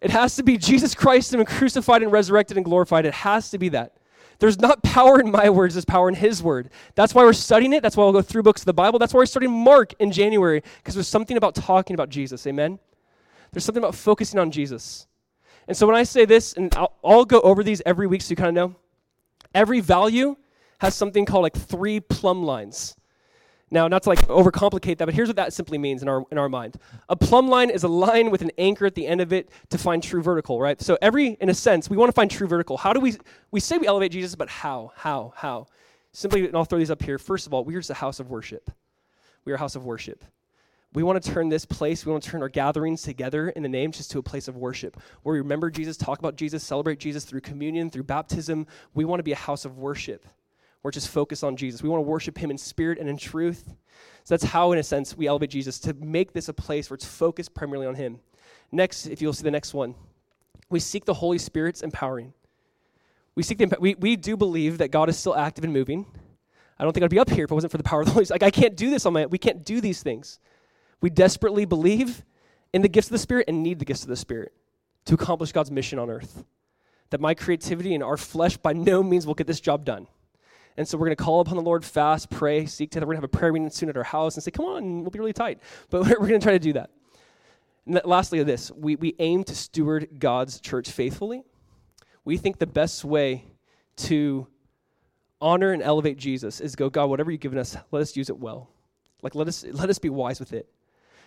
[0.04, 3.06] It has to be Jesus Christ and crucified and resurrected and glorified.
[3.06, 3.93] It has to be that.
[4.39, 6.70] There's not power in my words, there's power in his word.
[6.95, 7.82] That's why we're studying it.
[7.82, 8.99] That's why we'll go through books of the Bible.
[8.99, 12.45] That's why we're starting Mark in January, because there's something about talking about Jesus.
[12.45, 12.80] Amen?
[13.54, 15.08] There's something about focusing on Jesus.
[15.70, 18.32] And so when I say this, and I'll, I'll go over these every week so
[18.32, 18.76] you kind of know,
[19.56, 20.36] every value
[20.80, 22.97] has something called like three plumb lines.
[23.74, 26.38] Now, not to like overcomplicate that, but here's what that simply means in our in
[26.38, 26.78] our mind.
[27.09, 29.80] A plumb line is a line with an anchor at the end of it to
[29.80, 30.80] find true vertical, right?
[30.80, 32.78] So every in a sense, we want to find true vertical.
[32.78, 33.17] How do we
[33.49, 34.91] we say we elevate Jesus, but how?
[34.95, 35.34] How?
[35.36, 35.65] How?
[36.11, 37.17] Simply, and I'll throw these up here.
[37.17, 38.69] First of all, we are just a house of worship.
[39.43, 40.24] We are a house of worship.
[40.93, 43.69] We want to turn this place, we want to turn our gatherings together in the
[43.69, 46.99] name just to a place of worship where we remember Jesus, talk about Jesus, celebrate
[46.99, 48.67] Jesus through communion, through baptism.
[48.93, 50.28] We want to be a house of worship.
[50.84, 51.81] We're just focused on Jesus.
[51.81, 53.63] We want to worship him in spirit and in truth.
[54.25, 56.95] So that's how, in a sense, we elevate Jesus to make this a place where
[56.95, 58.19] it's focused primarily on him.
[58.71, 59.95] Next, if you'll see the next one,
[60.69, 62.34] we seek the Holy Spirit's empowering.
[63.36, 66.05] We seek the we, we do believe that God is still active and moving.
[66.77, 68.13] I don't think I'd be up here if it wasn't for the power of the
[68.13, 68.41] Holy Spirit.
[68.41, 70.39] Like I can't do this on my we can't do these things.
[71.01, 72.23] We desperately believe
[72.73, 74.53] in the gifts of the Spirit and need the gifts of the Spirit
[75.05, 76.43] to accomplish God's mission on earth.
[77.09, 80.07] That my creativity and our flesh by no means will get this job done.
[80.78, 83.05] And so we're going to call upon the Lord, fast, pray, seek together.
[83.05, 85.01] We're going to have a prayer meeting soon at our house and say, come on,
[85.01, 85.59] we'll be really tight.
[85.89, 86.89] But we're going to try to do that.
[87.86, 91.43] And that, lastly, this we, we aim to steward God's church faithfully.
[92.26, 93.45] We think the best way
[93.97, 94.47] to
[95.41, 98.39] honor and elevate Jesus is go, God, whatever you've given us, let us use it
[98.39, 98.69] well.
[99.21, 100.67] Like, let us, let us be wise with it.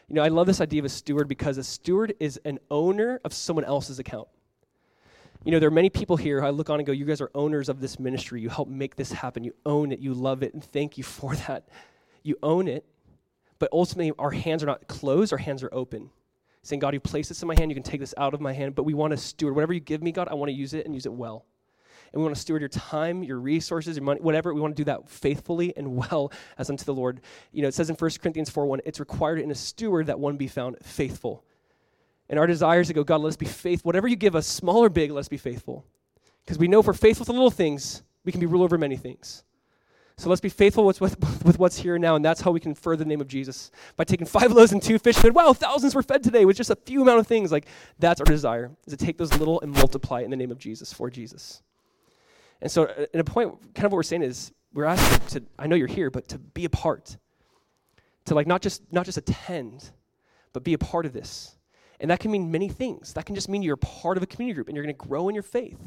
[0.09, 3.20] You know, I love this idea of a steward because a steward is an owner
[3.24, 4.28] of someone else's account.
[5.47, 7.30] You know, there are many people here I look on and go, You guys are
[7.32, 8.40] owners of this ministry.
[8.40, 9.44] You help make this happen.
[9.44, 10.01] You own it.
[10.01, 10.53] You love it.
[10.53, 11.68] And thank you for that.
[12.24, 12.84] You own it.
[13.61, 16.11] But ultimately, our hands are not closed, our hands are open.
[16.64, 17.70] Saying, God, you place this in my hand.
[17.70, 18.74] You can take this out of my hand.
[18.74, 19.55] But we want to steward.
[19.55, 21.47] Whatever you give me, God, I want to use it and use it well
[22.12, 24.55] and we want to steward your time, your resources, your money, whatever.
[24.55, 27.20] We want to do that faithfully and well as unto the Lord.
[27.53, 30.18] You know, it says in 1 Corinthians 4 1, it's required in a steward that
[30.18, 31.44] one be found faithful.
[32.29, 33.89] And our desire is to go, God, let us be faithful.
[33.89, 35.85] Whatever you give us, small or big, let us be faithful.
[36.45, 38.97] Because we know if we're faithful to little things, we can be rule over many
[38.97, 39.45] things.
[40.18, 42.74] So let's be faithful with, with, with, what's here now, and that's how we can
[42.74, 43.70] further the name of Jesus.
[43.97, 46.70] By taking five loaves and two fish, and wow, thousands were fed today with just
[46.70, 47.53] a few amount of things.
[47.53, 47.66] Like
[47.99, 50.91] that's our desire, is to take those little and multiply in the name of Jesus,
[50.91, 51.62] for Jesus.
[52.62, 55.43] And so, uh, in a point, kind of what we're saying is, we're asked to,
[55.59, 57.18] I know you're here, but to be a part,
[58.24, 59.91] to like not just not just attend,
[60.55, 61.55] but be a part of this.
[62.01, 63.12] And that can mean many things.
[63.14, 65.28] That can just mean you're part of a community group and you're going to grow
[65.28, 65.78] in your faith.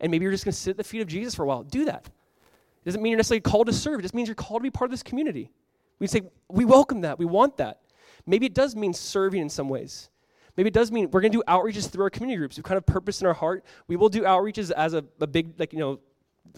[0.00, 1.62] And maybe you're just going to sit at the feet of Jesus for a while.
[1.62, 2.06] Do that.
[2.06, 4.00] It doesn't mean you're necessarily called to serve.
[4.00, 5.50] It just means you're called to be part of this community.
[5.98, 7.18] We say, we welcome that.
[7.18, 7.80] We want that.
[8.26, 10.10] Maybe it does mean serving in some ways.
[10.56, 12.56] Maybe it does mean we're going to do outreaches through our community groups.
[12.56, 13.64] We've kind of purpose in our heart.
[13.88, 16.00] We will do outreaches as a, a big, like, you know,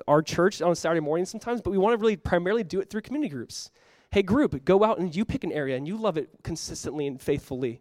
[0.06, 3.00] our church on Saturday morning sometimes, but we want to really primarily do it through
[3.00, 3.70] community groups.
[4.10, 7.20] Hey, group, go out and you pick an area and you love it consistently and
[7.20, 7.80] faithfully.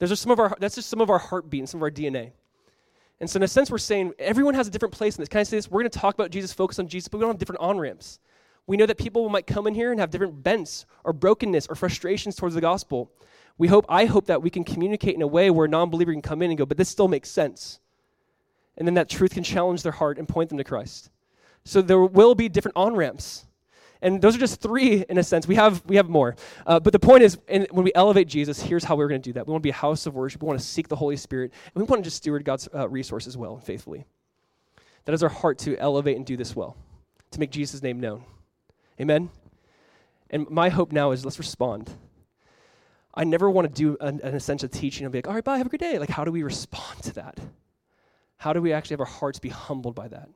[0.00, 1.90] Those are some of our, that's just some of our heartbeat and some of our
[1.90, 2.32] DNA.
[3.20, 5.28] And so, in a sense, we're saying everyone has a different place in this.
[5.28, 5.70] Can I say this?
[5.70, 7.78] We're going to talk about Jesus, focus on Jesus, but we don't have different on
[7.78, 8.18] ramps.
[8.66, 11.76] We know that people might come in here and have different bents or brokenness or
[11.76, 13.12] frustrations towards the gospel
[13.60, 16.12] we hope, I hope that we can communicate in a way where a non believer
[16.12, 17.78] can come in and go, but this still makes sense.
[18.78, 21.10] And then that truth can challenge their heart and point them to Christ.
[21.66, 23.44] So there will be different on ramps.
[24.02, 25.46] And those are just three in a sense.
[25.46, 26.36] We have, we have more.
[26.66, 29.28] Uh, but the point is, in, when we elevate Jesus, here's how we're going to
[29.28, 29.46] do that.
[29.46, 30.42] We want to be a house of worship.
[30.42, 31.52] We want to seek the Holy Spirit.
[31.74, 34.06] And we want to just steward God's uh, resources well and faithfully.
[35.04, 36.76] That is our heart to elevate and do this well,
[37.30, 38.24] to make Jesus' name known.
[39.00, 39.30] Amen?
[40.30, 41.90] And my hope now is let's respond.
[43.14, 45.58] I never want to do an, an essential teaching and be like, all right, bye,
[45.58, 45.98] have a good day.
[45.98, 47.38] Like, how do we respond to that?
[48.36, 50.28] How do we actually have our hearts be humbled by that?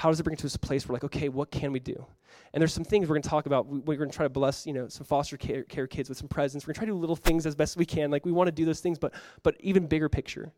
[0.00, 1.78] How does it bring it to us a place where, like, okay, what can we
[1.78, 2.06] do?
[2.54, 3.66] And there's some things we're going to talk about.
[3.66, 6.26] We're going to try to bless, you know, some foster care, care kids with some
[6.26, 6.64] presents.
[6.64, 8.10] We're going to try to do little things as best we can.
[8.10, 10.52] Like, we want to do those things, but, but even bigger picture.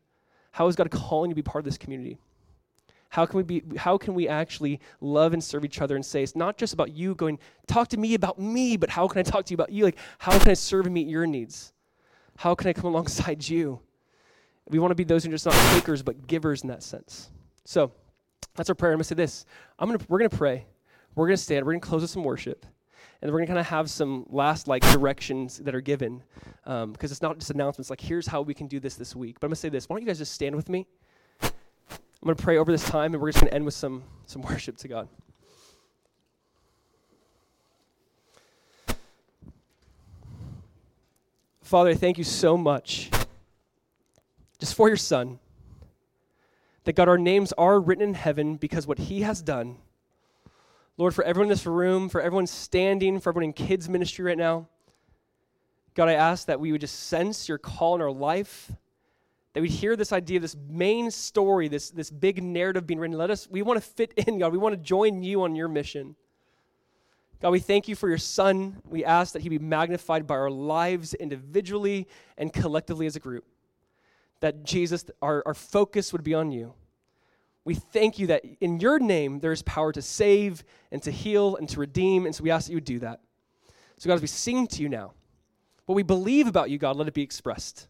[0.51, 2.19] How is God calling you to be part of this community?
[3.09, 6.23] How can we be how can we actually love and serve each other and say
[6.23, 7.37] it's not just about you going,
[7.67, 9.83] talk to me about me, but how can I talk to you about you?
[9.83, 11.73] Like, how can I serve and meet your needs?
[12.37, 13.81] How can I come alongside you?
[14.69, 17.29] We want to be those who are just not takers, but givers in that sense.
[17.65, 17.91] So
[18.55, 18.91] that's our prayer.
[18.91, 19.45] I'm gonna say this.
[19.79, 20.65] I'm gonna we're gonna pray.
[21.15, 22.65] We're gonna stand, we're gonna close with some worship.
[23.21, 26.21] And we're gonna kind of have some last like directions that are given.
[26.63, 29.39] Because um, it's not just announcements like here's how we can do this this week.
[29.39, 29.87] But I'm gonna say this.
[29.87, 30.87] Why don't you guys just stand with me?
[32.23, 34.01] I'm going to pray over this time, and we're just going to end with some,
[34.27, 35.09] some worship to God.
[41.61, 43.09] Father, I thank you so much
[44.57, 45.37] just for your Son.
[46.85, 49.77] That God, our names are written in heaven because what He has done.
[50.97, 54.37] Lord, for everyone in this room, for everyone standing, for everyone in kids' ministry right
[54.37, 54.67] now,
[55.95, 58.71] God, I ask that we would just sense your call in our life
[59.53, 63.17] that we'd hear this idea, this main story, this, this big narrative being written.
[63.17, 64.51] Let us, we want to fit in, God.
[64.51, 66.15] We want to join you on your mission.
[67.39, 68.81] God, we thank you for your Son.
[68.85, 72.07] We ask that he be magnified by our lives individually
[72.37, 73.45] and collectively as a group.
[74.43, 76.73] That Jesus, our, our focus would be on you.
[77.63, 81.55] We thank you that in your name there is power to save and to heal
[81.55, 82.25] and to redeem.
[82.25, 83.21] And so we ask that you would do that.
[83.97, 85.13] So, God, as we sing to you now,
[85.85, 87.87] what we believe about you, God, let it be expressed.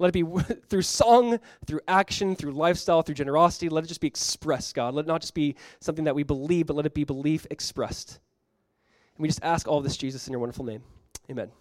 [0.00, 0.24] Let it be
[0.68, 3.68] through song, through action, through lifestyle, through generosity.
[3.68, 4.94] Let it just be expressed, God.
[4.94, 8.18] Let it not just be something that we believe, but let it be belief expressed.
[9.16, 10.82] And we just ask all this, Jesus, in your wonderful name.
[11.30, 11.52] Amen.